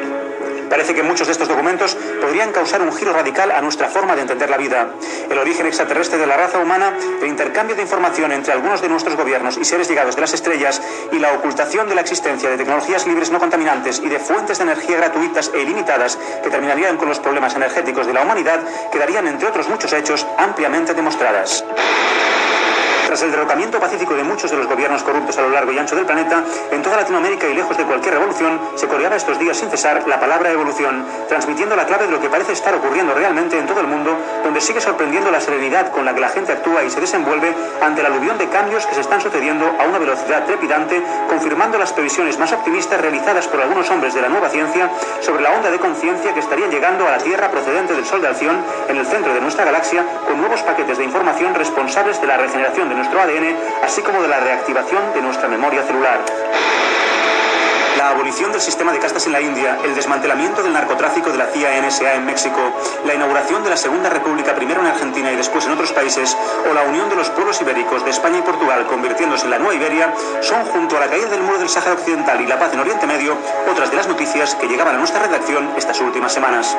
Parece 0.72 0.94
que 0.94 1.02
muchos 1.02 1.26
de 1.26 1.32
estos 1.34 1.48
documentos 1.48 1.94
podrían 2.18 2.50
causar 2.50 2.80
un 2.80 2.94
giro 2.94 3.12
radical 3.12 3.50
a 3.50 3.60
nuestra 3.60 3.88
forma 3.88 4.16
de 4.16 4.22
entender 4.22 4.48
la 4.48 4.56
vida. 4.56 4.88
El 5.28 5.36
origen 5.36 5.66
extraterrestre 5.66 6.16
de 6.16 6.26
la 6.26 6.34
raza 6.34 6.60
humana, 6.60 6.94
el 7.20 7.28
intercambio 7.28 7.76
de 7.76 7.82
información 7.82 8.32
entre 8.32 8.54
algunos 8.54 8.80
de 8.80 8.88
nuestros 8.88 9.14
gobiernos 9.14 9.58
y 9.58 9.66
seres 9.66 9.86
llegados 9.90 10.14
de 10.14 10.22
las 10.22 10.32
estrellas 10.32 10.80
y 11.12 11.18
la 11.18 11.34
ocultación 11.34 11.90
de 11.90 11.94
la 11.94 12.00
existencia 12.00 12.48
de 12.48 12.56
tecnologías 12.56 13.06
libres 13.06 13.30
no 13.30 13.38
contaminantes 13.38 14.00
y 14.02 14.08
de 14.08 14.18
fuentes 14.18 14.56
de 14.56 14.64
energía 14.64 14.96
gratuitas 14.96 15.50
e 15.52 15.60
ilimitadas 15.60 16.18
que 16.42 16.48
terminarían 16.48 16.96
con 16.96 17.10
los 17.10 17.18
problemas 17.18 17.54
energéticos 17.54 18.06
de 18.06 18.14
la 18.14 18.22
humanidad 18.22 18.60
quedarían, 18.90 19.26
entre 19.26 19.48
otros 19.48 19.68
muchos 19.68 19.92
hechos, 19.92 20.26
ampliamente 20.38 20.94
demostradas. 20.94 21.66
Tras 23.12 23.24
el 23.24 23.30
derrocamiento 23.30 23.78
pacífico 23.78 24.14
de 24.14 24.24
muchos 24.24 24.50
de 24.50 24.56
los 24.56 24.66
gobiernos 24.66 25.02
corruptos 25.02 25.36
a 25.36 25.42
lo 25.42 25.50
largo 25.50 25.70
y 25.70 25.78
ancho 25.78 25.94
del 25.94 26.06
planeta, 26.06 26.42
en 26.70 26.80
toda 26.80 26.96
Latinoamérica 26.96 27.46
y 27.46 27.52
lejos 27.52 27.76
de 27.76 27.84
cualquier 27.84 28.14
revolución, 28.14 28.58
se 28.74 28.88
coreaba 28.88 29.16
estos 29.16 29.38
días 29.38 29.58
sin 29.58 29.68
cesar 29.68 30.08
la 30.08 30.18
palabra 30.18 30.50
evolución, 30.50 31.04
transmitiendo 31.28 31.76
la 31.76 31.84
clave 31.84 32.06
de 32.06 32.12
lo 32.12 32.22
que 32.22 32.30
parece 32.30 32.52
estar 32.52 32.74
ocurriendo 32.74 33.12
realmente 33.12 33.58
en 33.58 33.66
todo 33.66 33.80
el 33.80 33.86
mundo, 33.86 34.16
donde 34.42 34.62
sigue 34.62 34.80
sorprendiendo 34.80 35.30
la 35.30 35.42
serenidad 35.42 35.92
con 35.92 36.06
la 36.06 36.14
que 36.14 36.20
la 36.20 36.30
gente 36.30 36.52
actúa 36.52 36.84
y 36.84 36.90
se 36.90 37.02
desenvuelve 37.02 37.54
ante 37.82 38.02
la 38.02 38.08
aluvión 38.08 38.38
de 38.38 38.48
cambios 38.48 38.86
que 38.86 38.94
se 38.94 39.02
están 39.02 39.20
sucediendo 39.20 39.66
a 39.78 39.84
una 39.84 39.98
velocidad 39.98 40.46
trepidante, 40.46 41.02
confirmando 41.28 41.76
las 41.76 41.92
previsiones 41.92 42.38
más 42.38 42.50
optimistas 42.54 42.98
realizadas 42.98 43.46
por 43.46 43.60
algunos 43.60 43.90
hombres 43.90 44.14
de 44.14 44.22
la 44.22 44.30
nueva 44.30 44.48
ciencia 44.48 44.88
sobre 45.20 45.42
la 45.42 45.50
onda 45.50 45.70
de 45.70 45.78
conciencia 45.78 46.32
que 46.32 46.40
estaría 46.40 46.68
llegando 46.68 47.06
a 47.06 47.10
la 47.10 47.18
Tierra 47.18 47.50
procedente 47.50 47.92
del 47.92 48.06
Sol 48.06 48.22
de 48.22 48.28
Alción 48.28 48.56
en 48.88 48.96
el 48.96 49.04
centro 49.04 49.34
de 49.34 49.40
nuestra 49.42 49.66
galaxia, 49.66 50.02
con 50.26 50.40
nuevos 50.40 50.62
paquetes 50.62 50.96
de 50.96 51.04
información 51.04 51.54
responsables 51.54 52.18
de 52.18 52.26
la 52.26 52.38
regeneración 52.38 52.88
de 52.88 53.01
nuestro 53.02 53.20
ADN, 53.20 53.56
así 53.82 54.00
como 54.02 54.22
de 54.22 54.28
la 54.28 54.38
reactivación 54.38 55.12
de 55.12 55.22
nuestra 55.22 55.48
memoria 55.48 55.82
celular 55.82 56.20
la 58.02 58.10
abolición 58.10 58.50
del 58.50 58.60
sistema 58.60 58.90
de 58.90 58.98
castas 58.98 59.26
en 59.26 59.32
la 59.32 59.40
India, 59.40 59.78
el 59.84 59.94
desmantelamiento 59.94 60.60
del 60.60 60.72
narcotráfico 60.72 61.30
de 61.30 61.38
la 61.38 61.46
CIA 61.46 61.80
NSA 61.82 62.14
en 62.14 62.24
México, 62.26 62.58
la 63.06 63.14
inauguración 63.14 63.62
de 63.62 63.70
la 63.70 63.76
Segunda 63.76 64.10
República 64.10 64.56
primero 64.56 64.80
en 64.80 64.88
Argentina 64.88 65.30
y 65.30 65.36
después 65.36 65.66
en 65.66 65.70
otros 65.70 65.92
países, 65.92 66.36
o 66.68 66.74
la 66.74 66.82
unión 66.82 67.08
de 67.08 67.14
los 67.14 67.30
pueblos 67.30 67.60
ibéricos 67.60 68.04
de 68.04 68.10
España 68.10 68.40
y 68.40 68.42
Portugal 68.42 68.88
convirtiéndose 68.88 69.44
en 69.44 69.52
la 69.52 69.60
Nueva 69.60 69.76
Iberia, 69.76 70.12
son 70.40 70.64
junto 70.64 70.96
a 70.96 71.00
la 71.00 71.06
caída 71.06 71.28
del 71.28 71.42
muro 71.42 71.60
del 71.60 71.68
Sáhara 71.68 71.92
Occidental 71.92 72.40
y 72.40 72.46
la 72.48 72.58
paz 72.58 72.72
en 72.72 72.80
Oriente 72.80 73.06
Medio 73.06 73.36
otras 73.70 73.88
de 73.92 73.96
las 73.96 74.08
noticias 74.08 74.56
que 74.56 74.66
llegaban 74.66 74.96
a 74.96 74.98
nuestra 74.98 75.22
redacción 75.22 75.70
estas 75.76 76.00
últimas 76.00 76.32
semanas. 76.32 76.76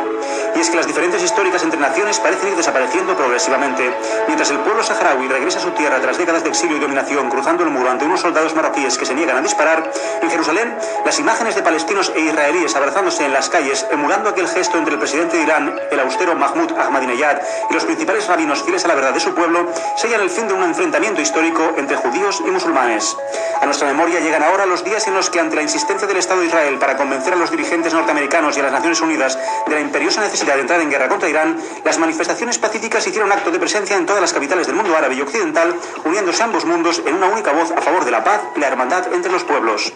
Y 0.55 0.59
es 0.59 0.69
que 0.69 0.75
las 0.75 0.87
diferencias 0.87 1.23
históricas 1.23 1.63
entre 1.63 1.79
naciones 1.79 2.19
parecen 2.19 2.49
ir 2.49 2.57
desapareciendo 2.57 3.15
progresivamente. 3.15 3.95
Mientras 4.27 4.51
el 4.51 4.59
pueblo 4.59 4.83
saharaui 4.83 5.29
regresa 5.29 5.59
a 5.59 5.61
su 5.61 5.71
tierra 5.71 6.01
tras 6.01 6.17
décadas 6.17 6.43
de 6.43 6.49
exilio 6.49 6.75
y 6.75 6.81
dominación 6.81 7.29
cruzando 7.29 7.63
el 7.63 7.69
muro 7.69 7.89
ante 7.89 8.03
unos 8.03 8.19
soldados 8.19 8.53
marroquíes 8.55 8.97
que 8.97 9.05
se 9.05 9.15
niegan 9.15 9.37
a 9.37 9.41
disparar, 9.41 9.89
en 10.21 10.29
Jerusalén 10.29 10.75
la 11.05 11.12
Las 11.13 11.19
imágenes 11.19 11.53
de 11.53 11.61
palestinos 11.61 12.11
e 12.15 12.21
israelíes 12.21 12.75
abrazándose 12.75 13.23
en 13.23 13.33
las 13.33 13.47
calles, 13.47 13.85
emulando 13.91 14.31
aquel 14.31 14.47
gesto 14.47 14.79
entre 14.79 14.95
el 14.95 14.99
presidente 14.99 15.37
de 15.37 15.43
Irán, 15.43 15.79
el 15.91 15.99
austero 15.99 16.33
Mahmoud 16.33 16.71
Ahmadinejad, 16.75 17.37
y 17.69 17.73
los 17.75 17.85
principales 17.85 18.25
rabinos 18.25 18.63
fieles 18.63 18.83
a 18.83 18.87
la 18.87 18.95
verdad 18.95 19.13
de 19.13 19.19
su 19.19 19.35
pueblo, 19.35 19.71
sellan 19.95 20.21
el 20.21 20.31
fin 20.31 20.47
de 20.47 20.55
un 20.55 20.63
enfrentamiento 20.63 21.21
histórico 21.21 21.75
entre 21.77 21.97
judíos 21.97 22.41
y 22.43 22.49
musulmanes. 22.49 23.15
A 23.61 23.65
nuestra 23.67 23.87
memoria 23.89 24.21
llegan 24.21 24.41
ahora 24.41 24.65
los 24.65 24.83
días 24.83 25.07
en 25.07 25.13
los 25.13 25.29
que, 25.29 25.39
ante 25.39 25.55
la 25.55 25.61
insistencia 25.61 26.07
del 26.07 26.17
Estado 26.17 26.39
de 26.41 26.47
Israel 26.47 26.79
para 26.79 26.97
convencer 26.97 27.33
a 27.33 27.35
los 27.35 27.51
dirigentes 27.51 27.93
norteamericanos 27.93 28.57
y 28.57 28.61
a 28.61 28.63
las 28.63 28.71
Naciones 28.71 28.99
Unidas 28.99 29.37
de 29.67 29.75
la 29.75 29.81
imperiosa 29.81 30.19
necesidad 30.19 30.55
de 30.55 30.61
entrar 30.61 30.81
en 30.81 30.89
guerra 30.89 31.09
contra 31.09 31.29
Irán, 31.29 31.61
las 31.85 31.99
manifestaciones 31.99 32.57
pacíficas 32.57 33.05
hicieron 33.05 33.31
acto 33.31 33.51
de 33.51 33.59
presencia 33.59 33.95
en 33.97 34.07
todas 34.07 34.21
las 34.23 34.33
capitales 34.33 34.65
del 34.65 34.75
mundo 34.75 34.97
árabe 34.97 35.13
y 35.13 35.21
occidental, 35.21 35.75
uniéndose 36.05 36.41
ambos 36.41 36.65
mundos 36.65 37.03
en 37.05 37.13
una 37.13 37.27
única 37.27 37.51
voz 37.51 37.71
a 37.71 37.81
favor 37.83 38.03
de 38.03 38.09
la 38.09 38.23
paz 38.23 38.41
y 38.55 38.59
la 38.59 38.67
hermandad 38.67 39.13
entre 39.13 39.31
los 39.31 39.43
pueblos. 39.43 39.93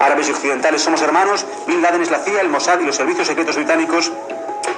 Árabes 0.00 0.28
y 0.28 0.32
somos 0.78 1.02
hermanos, 1.02 1.44
Bin 1.66 1.82
Laden 1.82 2.00
es 2.02 2.10
la 2.10 2.18
CIA, 2.20 2.40
el 2.40 2.48
Mossad 2.48 2.80
y 2.80 2.84
los 2.84 2.96
servicios 2.96 3.26
secretos 3.26 3.56
británicos 3.56 4.12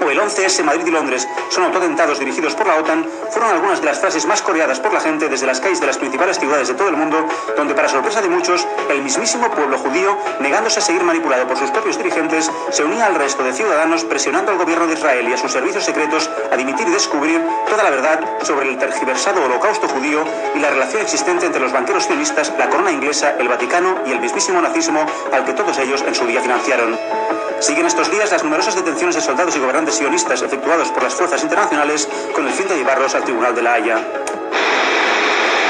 o 0.04 0.10
el 0.10 0.18
11S 0.18 0.62
Madrid 0.64 0.86
y 0.86 0.90
Londres 0.90 1.28
son 1.50 1.64
autotentados 1.64 2.18
dirigidos 2.18 2.54
por 2.54 2.66
la 2.66 2.76
OTAN 2.76 3.06
fueron 3.30 3.50
algunas 3.50 3.80
de 3.80 3.86
las 3.86 3.98
frases 3.98 4.26
más 4.26 4.42
coreadas 4.42 4.80
por 4.80 4.92
la 4.92 5.00
gente 5.00 5.28
desde 5.28 5.46
las 5.46 5.60
calles 5.60 5.80
de 5.80 5.86
las 5.86 5.98
principales 5.98 6.38
ciudades 6.38 6.68
de 6.68 6.74
todo 6.74 6.88
el 6.88 6.96
mundo, 6.96 7.26
donde 7.56 7.74
para 7.74 7.88
sorpresa 7.88 8.20
de 8.20 8.28
muchos, 8.28 8.66
el 8.90 9.02
mismísimo 9.02 9.50
pueblo 9.50 9.78
judío, 9.78 10.16
negándose 10.40 10.80
a 10.80 10.82
seguir 10.82 11.02
manipulado 11.02 11.46
por 11.46 11.56
sus 11.56 11.70
propios 11.70 11.98
dirigentes, 11.98 12.50
se 12.70 12.84
unía 12.84 13.06
al 13.06 13.14
resto 13.14 13.42
de 13.42 13.52
ciudadanos 13.52 14.04
presionando 14.04 14.52
al 14.52 14.58
gobierno 14.58 14.86
de 14.86 14.94
Israel 14.94 15.28
y 15.28 15.32
a 15.32 15.38
sus 15.38 15.52
servicios 15.52 15.84
secretos 15.84 16.30
a 16.50 16.56
dimitir 16.56 16.88
y 16.88 16.90
descubrir 16.90 17.42
toda 17.68 17.82
la 17.82 17.90
verdad 17.90 18.20
sobre 18.42 18.68
el 18.68 18.78
tergiversado 18.78 19.44
holocausto 19.44 19.88
judío 19.88 20.24
y 20.54 20.58
la 20.58 20.70
relación 20.70 21.02
existente 21.02 21.46
entre 21.46 21.60
los 21.60 21.72
banqueros 21.72 22.04
sionistas, 22.04 22.52
la 22.58 22.68
corona 22.68 22.92
inglesa, 22.92 23.34
el 23.38 23.48
Vaticano 23.48 23.98
y 24.06 24.12
el 24.12 24.20
mismísimo 24.20 24.60
nazismo 24.60 25.04
al 25.32 25.44
que 25.44 25.52
todos 25.52 25.78
ellos 25.78 26.02
en 26.06 26.14
su 26.14 26.26
día 26.26 26.40
financiaron. 26.40 27.49
Siguen 27.60 27.84
estos 27.84 28.10
días 28.10 28.32
las 28.32 28.42
numerosas 28.42 28.74
detenciones 28.74 29.16
de 29.16 29.20
soldados 29.20 29.54
y 29.54 29.60
gobernantes 29.60 29.96
sionistas 29.96 30.40
efectuados 30.40 30.90
por 30.92 31.02
las 31.02 31.14
fuerzas 31.14 31.42
internacionales 31.42 32.08
con 32.34 32.46
el 32.46 32.54
fin 32.54 32.66
de 32.66 32.76
llevarlos 32.76 33.14
al 33.14 33.22
Tribunal 33.22 33.54
de 33.54 33.60
la 33.60 33.74
Haya. 33.74 33.98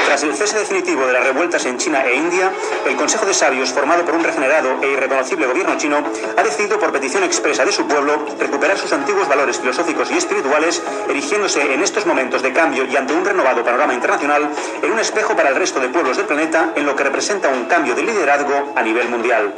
Tras 0.05 0.23
el 0.23 0.33
cese 0.33 0.59
definitivo 0.59 1.05
de 1.05 1.11
las 1.11 1.25
revueltas 1.25 1.65
en 1.65 1.77
China 1.77 2.05
e 2.05 2.15
India, 2.15 2.49
el 2.87 2.95
Consejo 2.95 3.25
de 3.25 3.33
Sabios, 3.33 3.73
formado 3.73 4.05
por 4.05 4.15
un 4.15 4.23
regenerado 4.23 4.77
e 4.81 4.87
irreconocible 4.87 5.47
gobierno 5.47 5.77
chino, 5.77 6.01
ha 6.37 6.43
decidido, 6.43 6.79
por 6.79 6.93
petición 6.93 7.25
expresa 7.25 7.65
de 7.65 7.73
su 7.73 7.85
pueblo, 7.85 8.25
recuperar 8.39 8.77
sus 8.77 8.93
antiguos 8.93 9.27
valores 9.27 9.59
filosóficos 9.59 10.11
y 10.11 10.17
espirituales, 10.17 10.81
erigiéndose 11.09 11.73
en 11.73 11.81
estos 11.83 12.05
momentos 12.05 12.41
de 12.41 12.53
cambio 12.53 12.85
y 12.85 12.95
ante 12.95 13.13
un 13.13 13.25
renovado 13.25 13.65
panorama 13.65 13.93
internacional 13.93 14.49
en 14.81 14.91
un 14.91 14.99
espejo 14.99 15.35
para 15.35 15.49
el 15.49 15.55
resto 15.55 15.81
de 15.81 15.89
pueblos 15.89 16.15
del 16.15 16.25
planeta 16.25 16.71
en 16.73 16.85
lo 16.85 16.95
que 16.95 17.03
representa 17.03 17.49
un 17.49 17.65
cambio 17.65 17.95
de 17.95 18.03
liderazgo 18.03 18.73
a 18.77 18.81
nivel 18.81 19.09
mundial. 19.09 19.53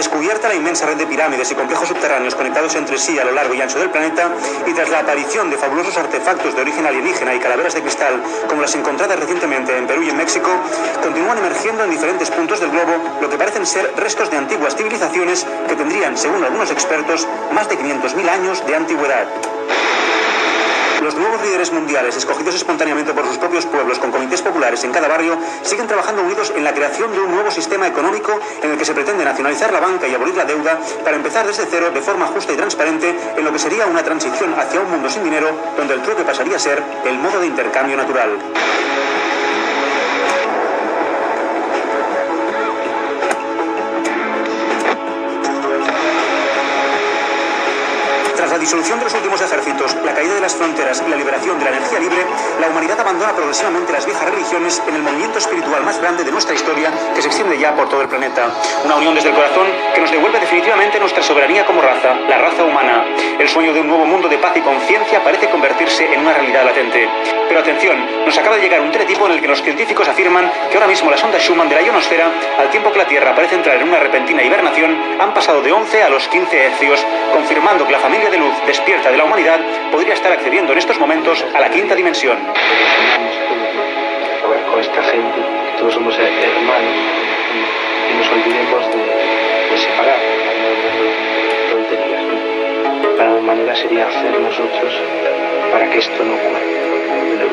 Descubierta 0.00 0.48
la 0.48 0.54
inmensa 0.54 0.86
red 0.86 0.96
de 0.96 1.06
pirámides 1.06 1.50
y 1.50 1.54
complejos 1.54 1.86
subterráneos 1.86 2.34
conectados 2.34 2.74
entre 2.74 2.96
sí 2.96 3.18
a 3.18 3.24
lo 3.26 3.32
largo 3.32 3.52
y 3.52 3.60
ancho 3.60 3.78
del 3.78 3.90
planeta, 3.90 4.30
y 4.66 4.72
tras 4.72 4.88
la 4.88 5.00
aparición 5.00 5.50
de 5.50 5.58
fabulosos 5.58 5.94
artefactos 5.98 6.56
de 6.56 6.62
origen 6.62 6.86
alienígena 6.86 7.34
y 7.34 7.38
calaveras 7.38 7.74
de 7.74 7.82
cristal, 7.82 8.14
como 8.48 8.62
las 8.62 8.74
encontradas 8.74 9.20
recientemente 9.20 9.76
en 9.76 9.86
Perú 9.86 10.02
y 10.02 10.08
en 10.08 10.16
México, 10.16 10.48
continúan 11.02 11.36
emergiendo 11.36 11.84
en 11.84 11.90
diferentes 11.90 12.30
puntos 12.30 12.60
del 12.60 12.70
globo 12.70 12.94
lo 13.20 13.28
que 13.28 13.36
parecen 13.36 13.66
ser 13.66 13.92
restos 13.98 14.30
de 14.30 14.38
antiguas 14.38 14.74
civilizaciones 14.74 15.46
que 15.68 15.76
tendrían, 15.76 16.16
según 16.16 16.42
algunos 16.44 16.70
expertos, 16.70 17.28
más 17.52 17.68
de 17.68 17.78
500.000 17.78 18.26
años 18.30 18.66
de 18.66 18.76
antigüedad. 18.76 19.26
Los 21.02 21.14
nuevos 21.14 21.40
líderes 21.42 21.72
mundiales, 21.72 22.14
escogidos 22.16 22.54
espontáneamente 22.54 23.14
por 23.14 23.26
sus 23.26 23.38
propios 23.38 23.64
pueblos 23.64 23.98
con 23.98 24.10
comités 24.10 24.42
populares 24.42 24.84
en 24.84 24.92
cada 24.92 25.08
barrio, 25.08 25.38
siguen 25.62 25.86
trabajando 25.86 26.22
unidos 26.22 26.52
en 26.54 26.62
la 26.62 26.74
creación 26.74 27.10
de 27.12 27.20
un 27.20 27.30
nuevo 27.30 27.50
sistema 27.50 27.86
económico 27.86 28.38
en 28.62 28.72
el 28.72 28.78
que 28.78 28.84
se 28.84 28.92
pretende 28.92 29.24
nacionalizar 29.24 29.72
la 29.72 29.80
banca 29.80 30.06
y 30.06 30.14
abolir 30.14 30.36
la 30.36 30.44
deuda 30.44 30.78
para 31.02 31.16
empezar 31.16 31.46
desde 31.46 31.64
cero 31.70 31.90
de 31.90 32.02
forma 32.02 32.26
justa 32.26 32.52
y 32.52 32.56
transparente 32.56 33.16
en 33.36 33.44
lo 33.44 33.50
que 33.50 33.58
sería 33.58 33.86
una 33.86 34.02
transición 34.02 34.52
hacia 34.58 34.80
un 34.80 34.90
mundo 34.90 35.08
sin 35.08 35.24
dinero 35.24 35.48
donde 35.76 35.94
el 35.94 36.02
trueque 36.02 36.22
pasaría 36.22 36.56
a 36.56 36.60
ser 36.60 36.82
el 37.06 37.18
modo 37.18 37.40
de 37.40 37.46
intercambio 37.46 37.96
natural. 37.96 38.38
Disolución 48.60 48.98
de 48.98 49.06
los 49.06 49.14
últimos 49.14 49.40
ejércitos, 49.40 49.96
la 50.04 50.14
caída 50.14 50.34
de 50.34 50.40
las 50.40 50.54
fronteras 50.54 51.02
y 51.04 51.10
la 51.10 51.16
liberación 51.16 51.58
de 51.58 51.64
la 51.64 51.70
energía 51.70 51.98
libre, 51.98 52.24
la 52.60 52.68
humanidad 52.68 53.00
abandona 53.00 53.32
progresivamente 53.32 53.92
las 53.92 54.04
viejas 54.04 54.30
religiones 54.30 54.82
en 54.86 54.94
el 54.94 55.02
movimiento 55.02 55.38
espiritual 55.38 55.82
más 55.82 55.98
grande 56.00 56.24
de 56.24 56.30
nuestra 56.30 56.54
historia 56.54 56.92
que 57.14 57.22
se 57.22 57.28
extiende 57.28 57.58
ya 57.58 57.74
por 57.74 57.88
todo 57.88 58.02
el 58.02 58.08
planeta. 58.08 58.50
Una 58.84 58.96
unión 58.96 59.14
desde 59.14 59.30
el 59.30 59.34
corazón 59.34 59.66
que 59.94 60.00
nos 60.02 60.10
devuelve 60.10 60.38
definitivamente 60.38 61.00
nuestra 61.00 61.22
soberanía 61.22 61.64
como 61.64 61.80
raza, 61.80 62.14
la 62.28 62.38
raza 62.38 62.64
humana. 62.64 63.04
El 63.38 63.48
sueño 63.48 63.72
de 63.72 63.80
un 63.80 63.88
nuevo 63.88 64.04
mundo 64.04 64.28
de 64.28 64.38
paz 64.38 64.56
y 64.56 64.60
conciencia 64.60 65.24
parece 65.24 65.48
convertirse 65.48 66.12
en 66.12 66.20
una 66.20 66.34
realidad 66.34 66.64
latente. 66.64 67.08
Pero 67.48 67.60
atención, 67.60 68.24
nos 68.24 68.36
acaba 68.38 68.56
de 68.56 68.62
llegar 68.62 68.80
un 68.80 68.92
teletipo 68.92 69.26
en 69.26 69.32
el 69.32 69.40
que 69.40 69.48
los 69.48 69.62
científicos 69.62 70.06
afirman 70.06 70.50
que 70.70 70.76
ahora 70.76 70.86
mismo 70.86 71.10
las 71.10 71.24
ondas 71.24 71.42
Schumann 71.42 71.68
de 71.68 71.76
la 71.76 71.82
ionosfera, 71.82 72.30
al 72.58 72.70
tiempo 72.70 72.92
que 72.92 72.98
la 72.98 73.06
Tierra 73.06 73.34
parece 73.34 73.56
entrar 73.56 73.76
en 73.80 73.88
una 73.88 73.98
repentina 73.98 74.42
hibernación, 74.42 74.96
han 75.18 75.34
pasado 75.34 75.62
de 75.62 75.72
11 75.72 76.02
a 76.02 76.10
los 76.10 76.28
15 76.28 76.66
hercios, 76.66 77.04
confirmando 77.32 77.86
que 77.86 77.92
la 77.92 77.98
familia 77.98 78.30
de 78.30 78.38
luz 78.38 78.49
despierta 78.66 79.10
de 79.10 79.16
la 79.16 79.24
humanidad 79.24 79.60
podría 79.90 80.14
estar 80.14 80.32
accediendo 80.32 80.72
en 80.72 80.78
estos 80.78 80.98
momentos 80.98 81.44
a 81.54 81.60
la 81.60 81.70
quinta 81.70 81.94
dimensión. 81.94 82.38
Con 84.70 84.80
esta 84.80 85.02
gente, 85.02 85.40
todos 85.78 85.94
somos 85.94 86.14
hermanos, 86.18 86.94
y 88.10 88.16
nos 88.18 88.28
olvidemos 88.28 88.86
de, 88.88 89.78
separar 89.78 90.18
tonterías. 91.70 92.22
Para 93.16 93.30
la 93.30 93.38
humanidad 93.38 93.74
sería 93.74 94.08
hacer 94.08 94.40
nosotros 94.40 94.94
para 95.72 95.90
que 95.90 95.98
esto 95.98 96.24
no 96.24 96.34
ocurra. 96.34 96.60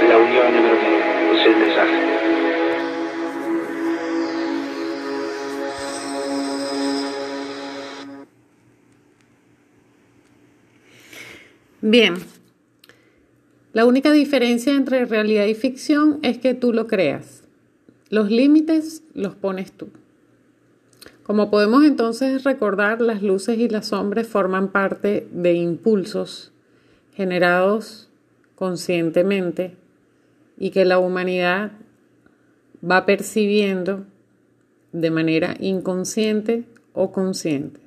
La 0.07 0.17
unión 0.17 0.53
yo 0.53 0.61
creo 0.61 0.79
que 0.79 1.39
es 1.39 1.45
el 1.45 1.55
mensaje. 1.55 1.97
Bien, 11.89 12.15
la 13.71 13.85
única 13.85 14.11
diferencia 14.11 14.75
entre 14.75 15.05
realidad 15.05 15.45
y 15.45 15.55
ficción 15.55 16.19
es 16.21 16.37
que 16.37 16.53
tú 16.53 16.73
lo 16.73 16.85
creas. 16.85 17.45
Los 18.09 18.29
límites 18.29 19.03
los 19.13 19.35
pones 19.35 19.71
tú. 19.71 19.87
Como 21.23 21.49
podemos 21.49 21.85
entonces 21.85 22.43
recordar, 22.43 22.99
las 22.99 23.23
luces 23.23 23.57
y 23.57 23.69
las 23.69 23.87
sombras 23.87 24.27
forman 24.27 24.73
parte 24.73 25.29
de 25.31 25.53
impulsos 25.53 26.51
generados 27.15 28.09
conscientemente 28.55 29.77
y 30.57 30.71
que 30.71 30.83
la 30.83 30.99
humanidad 30.99 31.71
va 32.83 33.05
percibiendo 33.05 34.03
de 34.91 35.09
manera 35.09 35.55
inconsciente 35.61 36.65
o 36.91 37.13
consciente. 37.13 37.86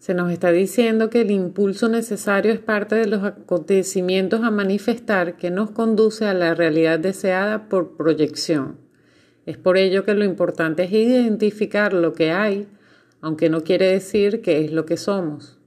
Se 0.00 0.14
nos 0.14 0.32
está 0.32 0.50
diciendo 0.50 1.10
que 1.10 1.20
el 1.20 1.30
impulso 1.30 1.90
necesario 1.90 2.54
es 2.54 2.58
parte 2.58 2.94
de 2.94 3.06
los 3.06 3.22
acontecimientos 3.22 4.42
a 4.42 4.50
manifestar 4.50 5.36
que 5.36 5.50
nos 5.50 5.72
conduce 5.72 6.24
a 6.24 6.32
la 6.32 6.54
realidad 6.54 6.98
deseada 6.98 7.68
por 7.68 7.98
proyección. 7.98 8.78
Es 9.44 9.58
por 9.58 9.76
ello 9.76 10.06
que 10.06 10.14
lo 10.14 10.24
importante 10.24 10.84
es 10.84 10.92
identificar 10.92 11.92
lo 11.92 12.14
que 12.14 12.30
hay, 12.30 12.66
aunque 13.20 13.50
no 13.50 13.62
quiere 13.62 13.92
decir 13.92 14.40
que 14.40 14.64
es 14.64 14.72
lo 14.72 14.86
que 14.86 14.96
somos. 14.96 15.58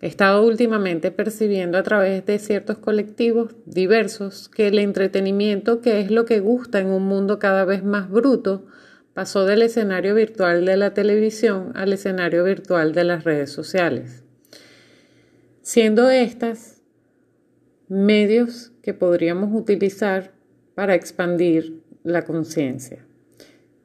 He 0.00 0.06
estado 0.06 0.46
últimamente 0.46 1.10
percibiendo 1.10 1.76
a 1.76 1.82
través 1.82 2.24
de 2.24 2.38
ciertos 2.38 2.78
colectivos 2.78 3.56
diversos 3.66 4.48
que 4.48 4.68
el 4.68 4.78
entretenimiento, 4.78 5.80
que 5.80 6.00
es 6.00 6.12
lo 6.12 6.24
que 6.24 6.38
gusta 6.38 6.78
en 6.78 6.86
un 6.86 7.02
mundo 7.02 7.40
cada 7.40 7.64
vez 7.64 7.82
más 7.82 8.08
bruto, 8.08 8.64
pasó 9.14 9.44
del 9.44 9.62
escenario 9.62 10.14
virtual 10.14 10.64
de 10.64 10.76
la 10.76 10.94
televisión 10.94 11.72
al 11.74 11.92
escenario 11.92 12.44
virtual 12.44 12.92
de 12.92 13.04
las 13.04 13.24
redes 13.24 13.50
sociales, 13.50 14.22
siendo 15.62 16.10
estas 16.10 16.82
medios 17.88 18.72
que 18.82 18.94
podríamos 18.94 19.50
utilizar 19.52 20.32
para 20.74 20.94
expandir 20.94 21.82
la 22.04 22.22
conciencia. 22.22 23.04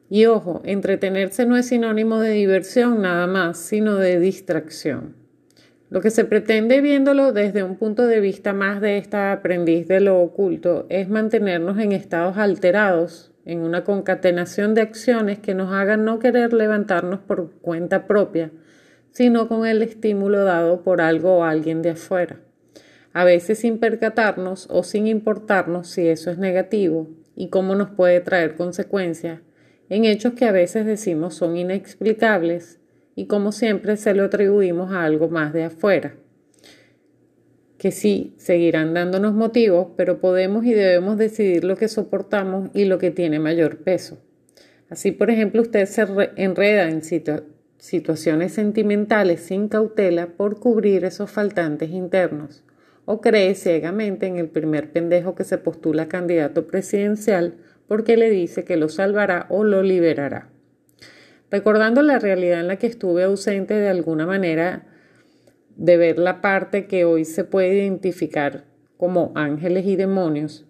Y 0.08 0.26
ojo, 0.26 0.62
entretenerse 0.64 1.46
no 1.46 1.56
es 1.56 1.66
sinónimo 1.66 2.20
de 2.20 2.30
diversión 2.30 3.02
nada 3.02 3.26
más, 3.26 3.58
sino 3.58 3.96
de 3.96 4.20
distracción. 4.20 5.16
Lo 5.90 6.00
que 6.00 6.10
se 6.10 6.24
pretende 6.24 6.80
viéndolo 6.80 7.32
desde 7.32 7.62
un 7.62 7.76
punto 7.76 8.06
de 8.06 8.20
vista 8.20 8.52
más 8.52 8.80
de 8.80 8.98
esta 8.98 9.32
aprendiz 9.32 9.86
de 9.88 10.00
lo 10.00 10.20
oculto 10.20 10.86
es 10.88 11.08
mantenernos 11.08 11.78
en 11.78 11.92
estados 11.92 12.36
alterados 12.38 13.32
en 13.46 13.60
una 13.60 13.84
concatenación 13.84 14.74
de 14.74 14.82
acciones 14.82 15.38
que 15.38 15.54
nos 15.54 15.72
hagan 15.72 16.04
no 16.04 16.18
querer 16.18 16.52
levantarnos 16.52 17.20
por 17.20 17.52
cuenta 17.62 18.06
propia, 18.06 18.50
sino 19.12 19.48
con 19.48 19.64
el 19.64 19.80
estímulo 19.82 20.44
dado 20.44 20.82
por 20.82 21.00
algo 21.00 21.38
o 21.38 21.44
alguien 21.44 21.80
de 21.80 21.90
afuera, 21.90 22.40
a 23.12 23.24
veces 23.24 23.60
sin 23.60 23.78
percatarnos 23.78 24.66
o 24.68 24.82
sin 24.82 25.06
importarnos 25.06 25.88
si 25.88 26.08
eso 26.08 26.30
es 26.30 26.38
negativo 26.38 27.08
y 27.34 27.48
cómo 27.48 27.76
nos 27.76 27.90
puede 27.90 28.20
traer 28.20 28.56
consecuencias, 28.56 29.40
en 29.88 30.04
hechos 30.04 30.34
que 30.34 30.46
a 30.46 30.52
veces 30.52 30.84
decimos 30.84 31.34
son 31.34 31.56
inexplicables 31.56 32.80
y 33.14 33.26
como 33.26 33.52
siempre 33.52 33.96
se 33.96 34.12
lo 34.12 34.24
atribuimos 34.24 34.92
a 34.92 35.04
algo 35.04 35.28
más 35.28 35.52
de 35.52 35.64
afuera, 35.64 36.16
que 37.78 37.90
sí 37.90 38.34
seguirán 38.38 38.94
dándonos 38.94 39.34
motivos, 39.34 39.88
pero 39.96 40.20
podemos 40.20 40.64
y 40.64 40.72
debemos 40.72 41.18
decidir 41.18 41.64
lo 41.64 41.76
que 41.76 41.88
soportamos 41.88 42.70
y 42.74 42.86
lo 42.86 42.98
que 42.98 43.10
tiene 43.10 43.38
mayor 43.38 43.78
peso. 43.78 44.18
Así, 44.88 45.12
por 45.12 45.30
ejemplo, 45.30 45.62
usted 45.62 45.84
se 45.86 46.06
enreda 46.36 46.88
en 46.88 47.02
situaciones 47.78 48.52
sentimentales 48.52 49.40
sin 49.40 49.68
cautela 49.68 50.28
por 50.36 50.60
cubrir 50.60 51.04
esos 51.04 51.30
faltantes 51.30 51.90
internos, 51.90 52.62
o 53.04 53.20
cree 53.20 53.54
ciegamente 53.54 54.26
en 54.26 54.38
el 54.38 54.48
primer 54.48 54.92
pendejo 54.92 55.34
que 55.34 55.44
se 55.44 55.58
postula 55.58 56.08
candidato 56.08 56.66
presidencial 56.66 57.54
porque 57.88 58.16
le 58.16 58.30
dice 58.30 58.64
que 58.64 58.76
lo 58.76 58.88
salvará 58.88 59.46
o 59.48 59.64
lo 59.64 59.82
liberará. 59.82 60.48
Recordando 61.50 62.02
la 62.02 62.18
realidad 62.18 62.60
en 62.60 62.66
la 62.66 62.76
que 62.76 62.88
estuve 62.88 63.22
ausente 63.22 63.74
de 63.74 63.88
alguna 63.88 64.26
manera 64.26 64.86
de 65.76 65.96
ver 65.96 66.18
la 66.18 66.40
parte 66.40 66.86
que 66.86 67.04
hoy 67.04 67.24
se 67.24 67.44
puede 67.44 67.74
identificar 67.74 68.64
como 68.96 69.32
ángeles 69.34 69.86
y 69.86 69.96
demonios, 69.96 70.66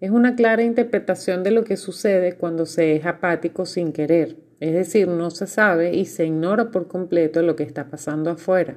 es 0.00 0.10
una 0.10 0.34
clara 0.34 0.62
interpretación 0.62 1.42
de 1.42 1.50
lo 1.50 1.64
que 1.64 1.76
sucede 1.76 2.34
cuando 2.34 2.66
se 2.66 2.96
es 2.96 3.04
apático 3.04 3.66
sin 3.66 3.92
querer, 3.92 4.36
es 4.60 4.72
decir, 4.72 5.08
no 5.08 5.30
se 5.30 5.46
sabe 5.46 5.94
y 5.94 6.06
se 6.06 6.26
ignora 6.26 6.70
por 6.70 6.88
completo 6.88 7.42
lo 7.42 7.56
que 7.56 7.64
está 7.64 7.88
pasando 7.88 8.30
afuera. 8.30 8.76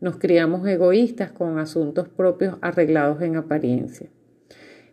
Nos 0.00 0.16
criamos 0.16 0.66
egoístas 0.66 1.32
con 1.32 1.58
asuntos 1.58 2.08
propios 2.08 2.56
arreglados 2.62 3.20
en 3.22 3.36
apariencia. 3.36 4.08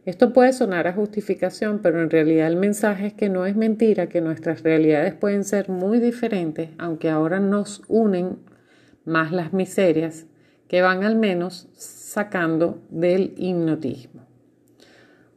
Esto 0.05 0.31
puede 0.31 0.53
sonar 0.53 0.87
a 0.87 0.93
justificación, 0.93 1.79
pero 1.79 2.01
en 2.01 2.09
realidad 2.09 2.47
el 2.47 2.55
mensaje 2.55 3.07
es 3.07 3.13
que 3.13 3.27
no 3.27 3.45
es 3.45 3.57
mentira, 3.57 4.07
que 4.07 4.21
nuestras 4.21 4.63
realidades 4.63 5.13
pueden 5.13 5.43
ser 5.43 5.67
muy 5.67 5.99
diferentes, 5.99 6.69
aunque 6.77 7.09
ahora 7.09 7.41
nos 7.41 7.81
unen 7.89 8.37
más 9.07 9.31
las 9.31 9.53
miserias 9.53 10.27
que 10.67 10.83
van 10.83 11.03
al 11.03 11.15
menos 11.15 11.67
sacando 11.73 12.79
del 12.89 13.33
hipnotismo. 13.37 14.27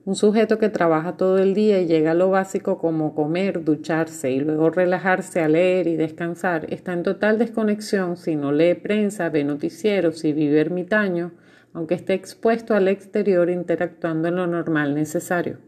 Un 0.05 0.17
sujeto 0.17 0.59
que 0.59 0.69
trabaja 0.69 1.17
todo 1.17 1.39
el 1.39 1.55
día 1.55 1.81
y 1.81 1.87
llega 1.87 2.11
a 2.11 2.15
lo 2.15 2.31
básico 2.31 2.79
como 2.79 3.15
comer, 3.15 3.65
ducharse 3.65 4.31
y 4.31 4.41
luego 4.41 4.69
relajarse 4.69 5.41
a 5.41 5.49
leer 5.49 5.87
y 5.87 5.97
descansar 5.97 6.67
está 6.71 6.93
en 6.93 7.03
total 7.03 7.39
desconexión 7.39 8.17
si 8.19 8.37
no 8.37 8.53
lee 8.53 8.75
prensa, 8.75 9.29
ve 9.29 9.45
noticieros 9.45 10.25
y 10.25 10.33
vive 10.33 10.61
ermitaño 10.61 11.33
aunque 11.73 11.95
esté 11.95 12.15
expuesto 12.15 12.75
al 12.75 12.89
exterior 12.89 13.49
interactuando 13.51 14.29
en 14.29 14.37
lo 14.37 14.47
normal 14.47 14.95
necesario. 14.95 15.59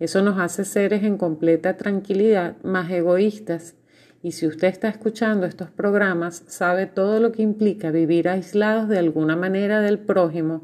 Eso 0.00 0.22
nos 0.22 0.38
hace 0.38 0.64
seres 0.64 1.04
en 1.04 1.16
completa 1.16 1.76
tranquilidad, 1.76 2.56
más 2.62 2.90
egoístas. 2.90 3.76
Y 4.24 4.32
si 4.32 4.46
usted 4.46 4.68
está 4.68 4.88
escuchando 4.88 5.44
estos 5.44 5.70
programas, 5.70 6.44
sabe 6.46 6.86
todo 6.86 7.20
lo 7.20 7.30
que 7.30 7.42
implica 7.42 7.90
vivir 7.90 8.30
aislados 8.30 8.88
de 8.88 8.98
alguna 8.98 9.36
manera 9.36 9.82
del 9.82 9.98
prójimo 9.98 10.62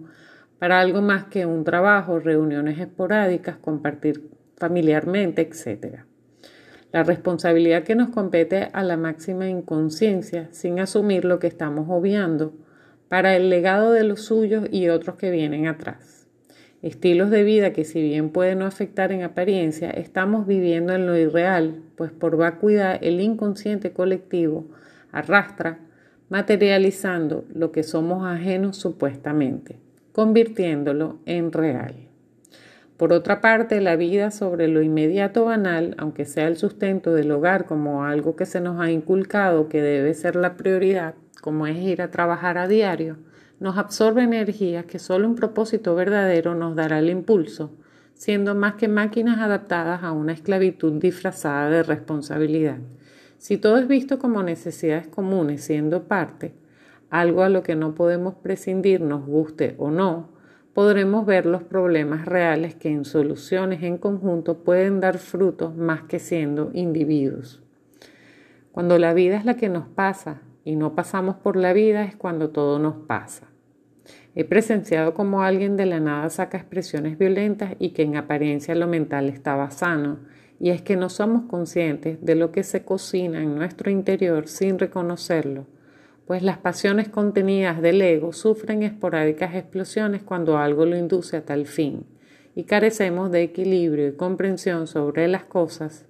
para 0.58 0.80
algo 0.80 1.02
más 1.02 1.24
que 1.24 1.44
un 1.44 1.62
trabajo, 1.62 2.20
reuniones 2.20 2.78
esporádicas, 2.78 3.58
compartir 3.58 4.30
familiarmente, 4.56 5.42
etc. 5.42 6.04
La 6.90 7.02
responsabilidad 7.02 7.82
que 7.82 7.94
nos 7.94 8.08
compete 8.08 8.70
a 8.72 8.82
la 8.82 8.96
máxima 8.96 9.46
inconsciencia, 9.46 10.48
sin 10.52 10.80
asumir 10.80 11.26
lo 11.26 11.38
que 11.38 11.48
estamos 11.48 11.86
obviando, 11.90 12.54
para 13.08 13.36
el 13.36 13.50
legado 13.50 13.92
de 13.92 14.04
los 14.04 14.22
suyos 14.22 14.68
y 14.70 14.88
otros 14.88 15.16
que 15.16 15.30
vienen 15.30 15.66
atrás. 15.66 16.19
Estilos 16.82 17.28
de 17.28 17.44
vida 17.44 17.74
que 17.74 17.84
si 17.84 18.00
bien 18.00 18.30
pueden 18.30 18.60
no 18.60 18.66
afectar 18.66 19.12
en 19.12 19.22
apariencia, 19.22 19.90
estamos 19.90 20.46
viviendo 20.46 20.94
en 20.94 21.06
lo 21.06 21.16
irreal, 21.16 21.82
pues 21.94 22.10
por 22.10 22.38
vacuidad 22.38 22.98
el 23.02 23.20
inconsciente 23.20 23.92
colectivo 23.92 24.64
arrastra 25.12 25.78
materializando 26.30 27.44
lo 27.52 27.70
que 27.70 27.82
somos 27.82 28.24
ajenos 28.26 28.78
supuestamente, 28.78 29.76
convirtiéndolo 30.12 31.18
en 31.26 31.52
real. 31.52 31.94
Por 32.96 33.12
otra 33.12 33.40
parte, 33.40 33.80
la 33.80 33.96
vida 33.96 34.30
sobre 34.30 34.68
lo 34.68 34.80
inmediato 34.80 35.46
banal, 35.46 35.94
aunque 35.98 36.24
sea 36.24 36.48
el 36.48 36.56
sustento 36.56 37.12
del 37.14 37.30
hogar 37.30 37.66
como 37.66 38.04
algo 38.04 38.36
que 38.36 38.46
se 38.46 38.60
nos 38.60 38.80
ha 38.80 38.90
inculcado 38.90 39.68
que 39.68 39.82
debe 39.82 40.14
ser 40.14 40.36
la 40.36 40.56
prioridad, 40.56 41.14
como 41.42 41.66
es 41.66 41.76
ir 41.78 42.00
a 42.00 42.10
trabajar 42.10 42.58
a 42.58 42.68
diario, 42.68 43.16
nos 43.60 43.76
absorbe 43.76 44.22
energía 44.22 44.84
que 44.84 44.98
solo 44.98 45.28
un 45.28 45.36
propósito 45.36 45.94
verdadero 45.94 46.54
nos 46.54 46.74
dará 46.74 46.98
el 46.98 47.10
impulso, 47.10 47.70
siendo 48.14 48.54
más 48.54 48.74
que 48.74 48.88
máquinas 48.88 49.38
adaptadas 49.38 50.02
a 50.02 50.12
una 50.12 50.32
esclavitud 50.32 50.94
disfrazada 50.94 51.68
de 51.68 51.82
responsabilidad. 51.82 52.78
Si 53.36 53.58
todo 53.58 53.76
es 53.76 53.86
visto 53.86 54.18
como 54.18 54.42
necesidades 54.42 55.08
comunes 55.08 55.62
siendo 55.62 56.04
parte, 56.04 56.54
algo 57.10 57.42
a 57.42 57.50
lo 57.50 57.62
que 57.62 57.76
no 57.76 57.94
podemos 57.94 58.34
prescindir, 58.34 59.02
nos 59.02 59.26
guste 59.26 59.74
o 59.78 59.90
no, 59.90 60.30
podremos 60.72 61.26
ver 61.26 61.44
los 61.44 61.62
problemas 61.62 62.24
reales 62.24 62.74
que 62.74 62.88
en 62.88 63.04
soluciones 63.04 63.82
en 63.82 63.98
conjunto 63.98 64.64
pueden 64.64 65.00
dar 65.00 65.18
frutos 65.18 65.76
más 65.76 66.02
que 66.04 66.18
siendo 66.18 66.70
individuos. 66.72 67.62
Cuando 68.72 68.98
la 68.98 69.12
vida 69.12 69.36
es 69.36 69.44
la 69.44 69.56
que 69.56 69.68
nos 69.68 69.86
pasa 69.86 70.40
y 70.64 70.76
no 70.76 70.94
pasamos 70.94 71.36
por 71.36 71.56
la 71.56 71.74
vida 71.74 72.04
es 72.04 72.16
cuando 72.16 72.50
todo 72.50 72.78
nos 72.78 72.94
pasa. 73.06 73.49
He 74.34 74.44
presenciado 74.44 75.14
como 75.14 75.42
alguien 75.42 75.76
de 75.76 75.86
la 75.86 75.98
nada 75.98 76.30
saca 76.30 76.58
expresiones 76.58 77.18
violentas 77.18 77.74
y 77.78 77.90
que 77.90 78.02
en 78.02 78.16
apariencia 78.16 78.74
lo 78.74 78.86
mental 78.86 79.28
estaba 79.28 79.70
sano, 79.70 80.18
y 80.60 80.70
es 80.70 80.82
que 80.82 80.96
no 80.96 81.08
somos 81.08 81.42
conscientes 81.44 82.18
de 82.24 82.34
lo 82.34 82.52
que 82.52 82.62
se 82.62 82.84
cocina 82.84 83.42
en 83.42 83.56
nuestro 83.56 83.90
interior 83.90 84.46
sin 84.46 84.78
reconocerlo, 84.78 85.66
pues 86.26 86.42
las 86.42 86.58
pasiones 86.58 87.08
contenidas 87.08 87.82
del 87.82 88.00
ego 88.02 88.32
sufren 88.32 88.82
esporádicas 88.82 89.54
explosiones 89.54 90.22
cuando 90.22 90.58
algo 90.58 90.84
lo 90.84 90.96
induce 90.96 91.38
a 91.38 91.44
tal 91.44 91.66
fin, 91.66 92.04
y 92.54 92.64
carecemos 92.64 93.32
de 93.32 93.42
equilibrio 93.42 94.08
y 94.08 94.12
comprensión 94.12 94.86
sobre 94.86 95.26
las 95.28 95.44
cosas 95.44 96.06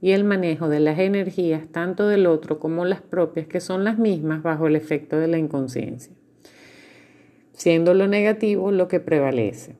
y 0.00 0.10
el 0.10 0.24
manejo 0.24 0.68
de 0.68 0.80
las 0.80 0.98
energías 0.98 1.68
tanto 1.68 2.08
del 2.08 2.26
otro 2.26 2.58
como 2.58 2.84
las 2.84 3.00
propias 3.00 3.46
que 3.46 3.60
son 3.60 3.84
las 3.84 3.98
mismas 3.98 4.42
bajo 4.42 4.66
el 4.66 4.76
efecto 4.76 5.18
de 5.18 5.28
la 5.28 5.38
inconsciencia, 5.38 6.14
siendo 7.54 7.94
lo 7.94 8.06
negativo 8.06 8.70
lo 8.70 8.86
que 8.86 9.00
prevalece. 9.00 9.76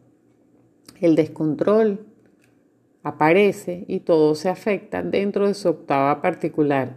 El 1.00 1.14
descontrol 1.14 2.06
aparece 3.02 3.84
y 3.86 4.00
todo 4.00 4.34
se 4.34 4.48
afecta 4.48 5.02
dentro 5.02 5.46
de 5.46 5.54
su 5.54 5.68
octava 5.68 6.22
particular 6.22 6.96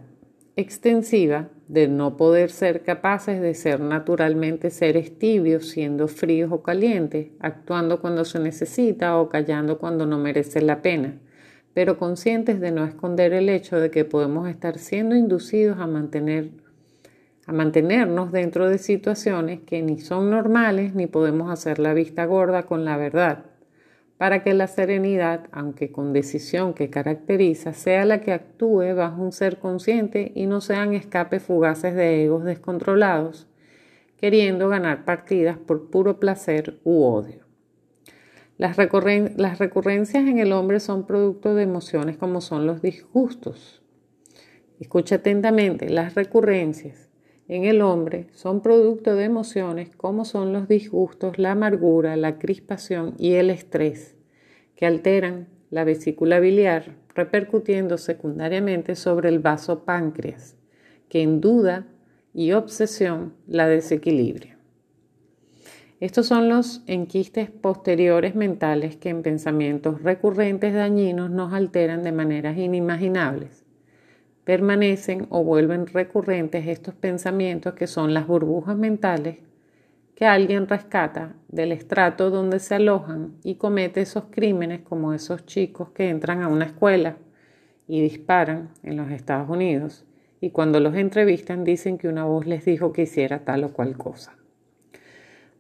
extensiva 0.56 1.50
de 1.68 1.88
no 1.88 2.18
poder 2.18 2.50
ser 2.50 2.82
capaces 2.82 3.42
de 3.42 3.54
ser 3.54 3.80
naturalmente 3.80 4.72
seres 4.72 5.20
tibios, 5.20 5.68
siendo 5.70 6.08
fríos 6.08 6.52
o 6.52 6.64
calientes, 6.64 7.28
actuando 7.40 8.02
cuando 8.02 8.26
se 8.26 8.40
necesita 8.40 9.20
o 9.20 9.30
callando 9.30 9.78
cuando 9.78 10.08
no 10.08 10.18
merece 10.18 10.62
la 10.62 10.82
pena 10.82 11.20
pero 11.78 12.00
conscientes 12.00 12.60
de 12.60 12.72
no 12.72 12.86
esconder 12.86 13.34
el 13.34 13.50
hecho 13.50 13.80
de 13.80 13.92
que 13.92 14.04
podemos 14.04 14.50
estar 14.50 14.80
siendo 14.80 15.16
inducidos 15.16 15.78
a, 15.78 15.86
mantener, 15.86 16.50
a 17.48 17.54
mantenernos 17.54 18.34
dentro 18.34 18.70
de 18.70 18.78
situaciones 18.78 19.62
que 19.62 19.82
ni 19.82 20.00
son 20.00 20.30
normales 20.30 20.94
ni 20.94 21.08
podemos 21.08 21.50
hacer 21.50 21.80
la 21.80 21.94
vista 21.94 22.26
gorda 22.26 22.64
con 22.64 22.84
la 22.84 22.98
verdad, 22.98 23.46
para 24.18 24.44
que 24.44 24.54
la 24.54 24.68
serenidad, 24.68 25.48
aunque 25.54 25.90
con 25.90 26.12
decisión 26.12 26.74
que 26.74 26.90
caracteriza, 26.90 27.72
sea 27.72 28.04
la 28.04 28.20
que 28.20 28.34
actúe 28.34 28.94
bajo 28.94 29.22
un 29.22 29.32
ser 29.32 29.60
consciente 29.60 30.34
y 30.36 30.46
no 30.46 30.60
sean 30.60 30.94
escapes 30.94 31.42
fugaces 31.42 31.96
de 31.96 32.26
egos 32.26 32.44
descontrolados, 32.44 33.48
queriendo 34.18 34.68
ganar 34.68 35.06
partidas 35.06 35.58
por 35.58 35.90
puro 35.90 36.20
placer 36.20 36.82
u 36.84 37.04
odio. 37.04 37.46
Las, 38.58 38.76
recurrencias 38.76 40.28
en 40.28 40.40
el 40.40 40.52
hombre 40.52 40.82
son 40.82 41.06
producto 41.06 41.56
de 41.56 41.64
emociones 41.64 42.18
como 42.18 42.42
son 42.42 42.66
los 42.66 42.82
disgustos. 42.82 43.82
Escucha 44.80 45.16
atentamente, 45.16 45.90
las 45.90 46.16
recurrencias 46.16 47.07
en 47.48 47.64
el 47.64 47.82
hombre 47.82 48.28
son 48.34 48.62
producto 48.62 49.16
de 49.16 49.24
emociones 49.24 49.96
como 49.96 50.26
son 50.26 50.52
los 50.52 50.68
disgustos, 50.68 51.38
la 51.38 51.52
amargura, 51.52 52.18
la 52.18 52.38
crispación 52.40 53.16
y 53.18 53.34
el 53.34 53.50
estrés, 53.50 54.16
que 54.76 54.86
alteran 54.86 55.48
la 55.70 55.84
vesícula 55.84 56.40
biliar, 56.40 56.96
repercutiendo 57.16 57.98
secundariamente 57.98 58.96
sobre 58.96 59.30
el 59.30 59.40
vaso 59.40 59.86
páncreas, 59.86 60.58
que 61.10 61.22
en 61.22 61.42
duda 61.42 61.88
y 62.34 62.52
obsesión 62.52 63.34
la 63.48 63.68
desequilibra. 63.68 64.58
Estos 66.00 66.28
son 66.28 66.48
los 66.48 66.84
enquistes 66.86 67.50
posteriores 67.50 68.36
mentales 68.36 68.98
que 68.98 69.10
en 69.10 69.24
pensamientos 69.24 70.04
recurrentes 70.04 70.74
dañinos 70.74 71.32
nos 71.32 71.54
alteran 71.54 72.04
de 72.04 72.12
maneras 72.12 72.58
inimaginables. 72.58 73.67
Permanecen 74.48 75.28
o 75.30 75.44
vuelven 75.44 75.88
recurrentes 75.88 76.68
estos 76.68 76.96
pensamientos 76.96 77.74
que 77.74 77.86
son 77.86 78.14
las 78.14 78.28
burbujas 78.28 78.78
mentales 78.78 79.40
que 80.16 80.26
alguien 80.26 80.70
rescata 80.70 81.36
del 81.50 81.74
estrato 81.74 82.30
donde 82.30 82.60
se 82.60 82.76
alojan 82.76 83.34
y 83.44 83.56
comete 83.56 84.00
esos 84.00 84.24
crímenes 84.32 84.84
como 84.84 85.12
esos 85.12 85.46
chicos 85.46 85.90
que 85.90 86.08
entran 86.08 86.44
a 86.44 86.48
una 86.48 86.64
escuela 86.64 87.18
y 87.90 88.00
disparan 88.00 88.70
en 88.84 88.96
los 88.96 89.12
Estados 89.12 89.50
Unidos 89.50 90.06
y 90.40 90.52
cuando 90.52 90.80
los 90.80 90.96
entrevistan 90.96 91.66
dicen 91.66 91.98
que 91.98 92.08
una 92.08 92.24
voz 92.24 92.48
les 92.48 92.64
dijo 92.64 92.94
que 92.94 93.02
hiciera 93.02 93.40
tal 93.40 93.66
o 93.66 93.74
cual 93.74 93.98
cosa. 93.98 94.38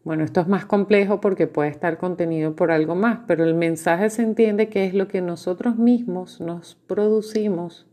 Bueno, 0.05 0.23
esto 0.23 0.39
es 0.39 0.47
más 0.47 0.65
complejo 0.65 1.19
porque 1.19 1.47
puede 1.47 1.71
estar 1.71 1.97
contenido 1.97 2.55
por 2.55 2.71
algo 2.71 2.95
más, 2.95 3.19
pero 3.27 3.43
el 3.43 3.53
mensaje 3.53 4.09
se 4.09 4.21
entiende 4.21 4.69
que 4.69 4.85
es 4.85 4.93
lo 4.93 5.09
que 5.09 5.19
nosotros 5.19 5.75
mismos 5.75 6.39
nos 6.39 6.75
producimos 6.87 7.85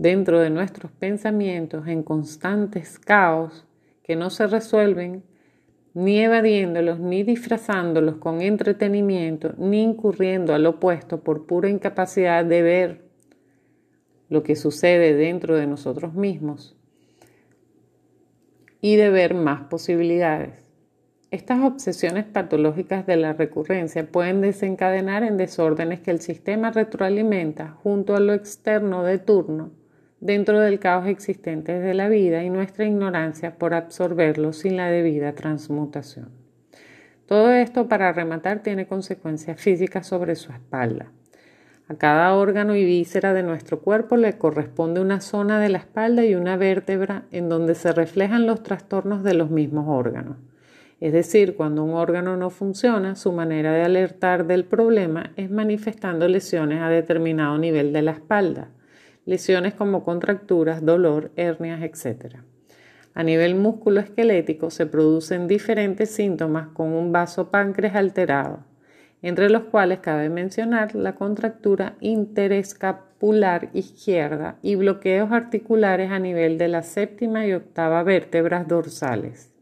dentro 0.00 0.40
de 0.40 0.48
nuestros 0.48 0.90
pensamientos 0.92 1.86
en 1.86 2.02
constantes 2.02 2.98
caos 2.98 3.66
que 4.02 4.16
no 4.16 4.30
se 4.30 4.46
resuelven 4.46 5.22
ni 5.92 6.20
evadiéndolos, 6.20 6.98
ni 6.98 7.22
disfrazándolos 7.22 8.16
con 8.16 8.40
entretenimiento, 8.40 9.52
ni 9.58 9.82
incurriendo 9.82 10.54
al 10.54 10.64
opuesto 10.64 11.20
por 11.20 11.44
pura 11.44 11.68
incapacidad 11.68 12.46
de 12.46 12.62
ver 12.62 13.04
lo 14.30 14.42
que 14.42 14.56
sucede 14.56 15.12
dentro 15.12 15.54
de 15.54 15.66
nosotros 15.66 16.14
mismos 16.14 16.74
y 18.80 18.96
de 18.96 19.10
ver 19.10 19.34
más 19.34 19.64
posibilidades. 19.64 20.64
Estas 21.30 21.60
obsesiones 21.62 22.24
patológicas 22.24 23.06
de 23.06 23.18
la 23.18 23.34
recurrencia 23.34 24.10
pueden 24.10 24.40
desencadenar 24.40 25.24
en 25.24 25.36
desórdenes 25.36 26.00
que 26.00 26.10
el 26.10 26.22
sistema 26.22 26.70
retroalimenta 26.70 27.72
junto 27.82 28.16
a 28.16 28.20
lo 28.20 28.32
externo 28.32 29.04
de 29.04 29.18
turno 29.18 29.78
dentro 30.20 30.60
del 30.60 30.78
caos 30.78 31.06
existente 31.06 31.78
de 31.78 31.94
la 31.94 32.08
vida 32.08 32.44
y 32.44 32.50
nuestra 32.50 32.84
ignorancia 32.84 33.56
por 33.56 33.74
absorberlo 33.74 34.52
sin 34.52 34.76
la 34.76 34.90
debida 34.90 35.34
transmutación. 35.34 36.28
Todo 37.26 37.50
esto, 37.50 37.88
para 37.88 38.12
rematar, 38.12 38.62
tiene 38.62 38.86
consecuencias 38.86 39.60
físicas 39.60 40.06
sobre 40.06 40.34
su 40.34 40.52
espalda. 40.52 41.12
A 41.88 41.94
cada 41.94 42.34
órgano 42.34 42.76
y 42.76 42.84
víscera 42.84 43.34
de 43.34 43.42
nuestro 43.42 43.80
cuerpo 43.80 44.16
le 44.16 44.36
corresponde 44.38 45.00
una 45.00 45.20
zona 45.20 45.58
de 45.58 45.70
la 45.70 45.78
espalda 45.78 46.24
y 46.24 46.34
una 46.34 46.56
vértebra 46.56 47.24
en 47.32 47.48
donde 47.48 47.74
se 47.74 47.92
reflejan 47.92 48.46
los 48.46 48.62
trastornos 48.62 49.24
de 49.24 49.34
los 49.34 49.50
mismos 49.50 49.86
órganos. 49.88 50.36
Es 51.00 51.12
decir, 51.12 51.56
cuando 51.56 51.82
un 51.82 51.94
órgano 51.94 52.36
no 52.36 52.50
funciona, 52.50 53.16
su 53.16 53.32
manera 53.32 53.72
de 53.72 53.82
alertar 53.82 54.46
del 54.46 54.64
problema 54.64 55.32
es 55.36 55.50
manifestando 55.50 56.28
lesiones 56.28 56.82
a 56.82 56.88
determinado 56.90 57.56
nivel 57.58 57.92
de 57.92 58.02
la 58.02 58.10
espalda, 58.10 58.68
lesiones 59.30 59.74
como 59.74 60.02
contracturas, 60.02 60.84
dolor, 60.84 61.30
hernias, 61.36 61.82
etc. 61.82 62.38
A 63.14 63.22
nivel 63.22 63.54
musculoesquelético 63.54 64.70
se 64.70 64.86
producen 64.86 65.46
diferentes 65.46 66.10
síntomas 66.10 66.66
con 66.74 66.88
un 66.88 67.12
vaso 67.12 67.48
páncreas 67.48 67.94
alterado, 67.94 68.64
entre 69.22 69.48
los 69.48 69.62
cuales 69.66 70.00
cabe 70.00 70.28
mencionar 70.30 70.96
la 70.96 71.14
contractura 71.14 71.94
interescapular 72.00 73.70
izquierda 73.72 74.58
y 74.62 74.74
bloqueos 74.74 75.30
articulares 75.30 76.10
a 76.10 76.18
nivel 76.18 76.58
de 76.58 76.66
la 76.66 76.82
séptima 76.82 77.46
y 77.46 77.52
octava 77.52 78.02
vértebras 78.02 78.66
dorsales. 78.66 79.52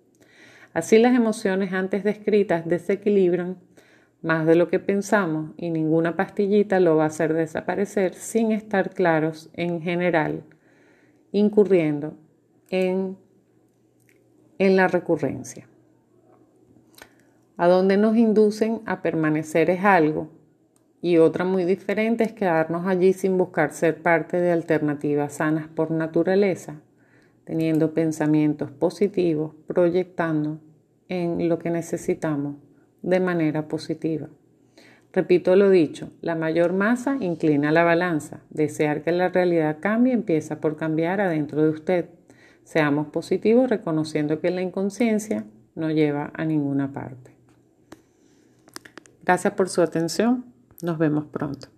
Así 0.73 0.97
las 0.97 1.15
emociones 1.15 1.75
antes 1.75 2.05
descritas 2.05 2.67
desequilibran 2.67 3.59
más 4.23 4.47
de 4.47 4.57
lo 4.57 4.69
que 4.69 4.79
pensamos 4.79 5.53
y 5.57 5.71
ninguna 5.71 6.17
pastillita 6.17 6.81
lo 6.81 6.97
va 6.97 7.05
a 7.05 7.09
hacer 7.09 7.35
desaparecer 7.35 8.15
sin 8.15 8.53
estar 8.53 8.91
claros 8.91 9.51
en 9.55 9.81
general, 9.81 10.43
incurriendo 11.33 12.15
en, 12.71 13.17
en 14.59 14.77
la 14.77 14.89
recurrencia. 14.89 15.69
A 17.57 17.69
donde 17.69 17.97
nos 17.97 18.17
inducen 18.17 18.83
a 18.87 19.03
permanecer 19.03 19.71
es 19.71 19.85
algo 19.85 20.29
y 21.01 21.19
otra 21.19 21.45
muy 21.45 21.65
diferente 21.65 22.25
es 22.25 22.33
quedarnos 22.33 22.87
allí 22.87 23.13
sin 23.13 23.39
buscar 23.39 23.73
ser 23.73 24.03
parte 24.03 24.41
de 24.41 24.51
alternativas 24.51 25.35
sanas 25.35 25.69
por 25.69 25.93
naturaleza, 25.93 26.81
teniendo 27.45 27.95
pensamientos 27.95 28.71
positivos, 28.73 29.55
proyectando 29.67 30.59
en 31.09 31.49
lo 31.49 31.59
que 31.59 31.71
necesitamos 31.71 32.57
de 33.03 33.21
manera 33.21 33.69
positiva. 33.69 34.29
Repito 35.13 35.57
lo 35.57 35.71
dicho, 35.71 36.11
la 36.21 36.35
mayor 36.35 36.73
masa 36.73 37.17
inclina 37.21 37.73
la 37.73 37.83
balanza. 37.83 38.41
Desear 38.51 39.03
que 39.03 39.13
la 39.13 39.29
realidad 39.29 39.79
cambie 39.81 40.13
empieza 40.13 40.61
por 40.61 40.77
cambiar 40.77 41.21
adentro 41.21 41.63
de 41.63 41.71
usted. 41.71 42.09
Seamos 42.65 43.09
positivos 43.09 43.71
reconociendo 43.71 44.41
que 44.41 44.51
la 44.51 44.61
inconsciencia 44.61 45.47
no 45.75 45.91
lleva 45.91 46.31
a 46.35 46.45
ninguna 46.45 46.93
parte. 46.93 47.33
Gracias 49.25 49.55
por 49.55 49.69
su 49.69 49.81
atención. 49.81 50.45
Nos 50.83 50.99
vemos 50.99 51.25
pronto. 51.27 51.69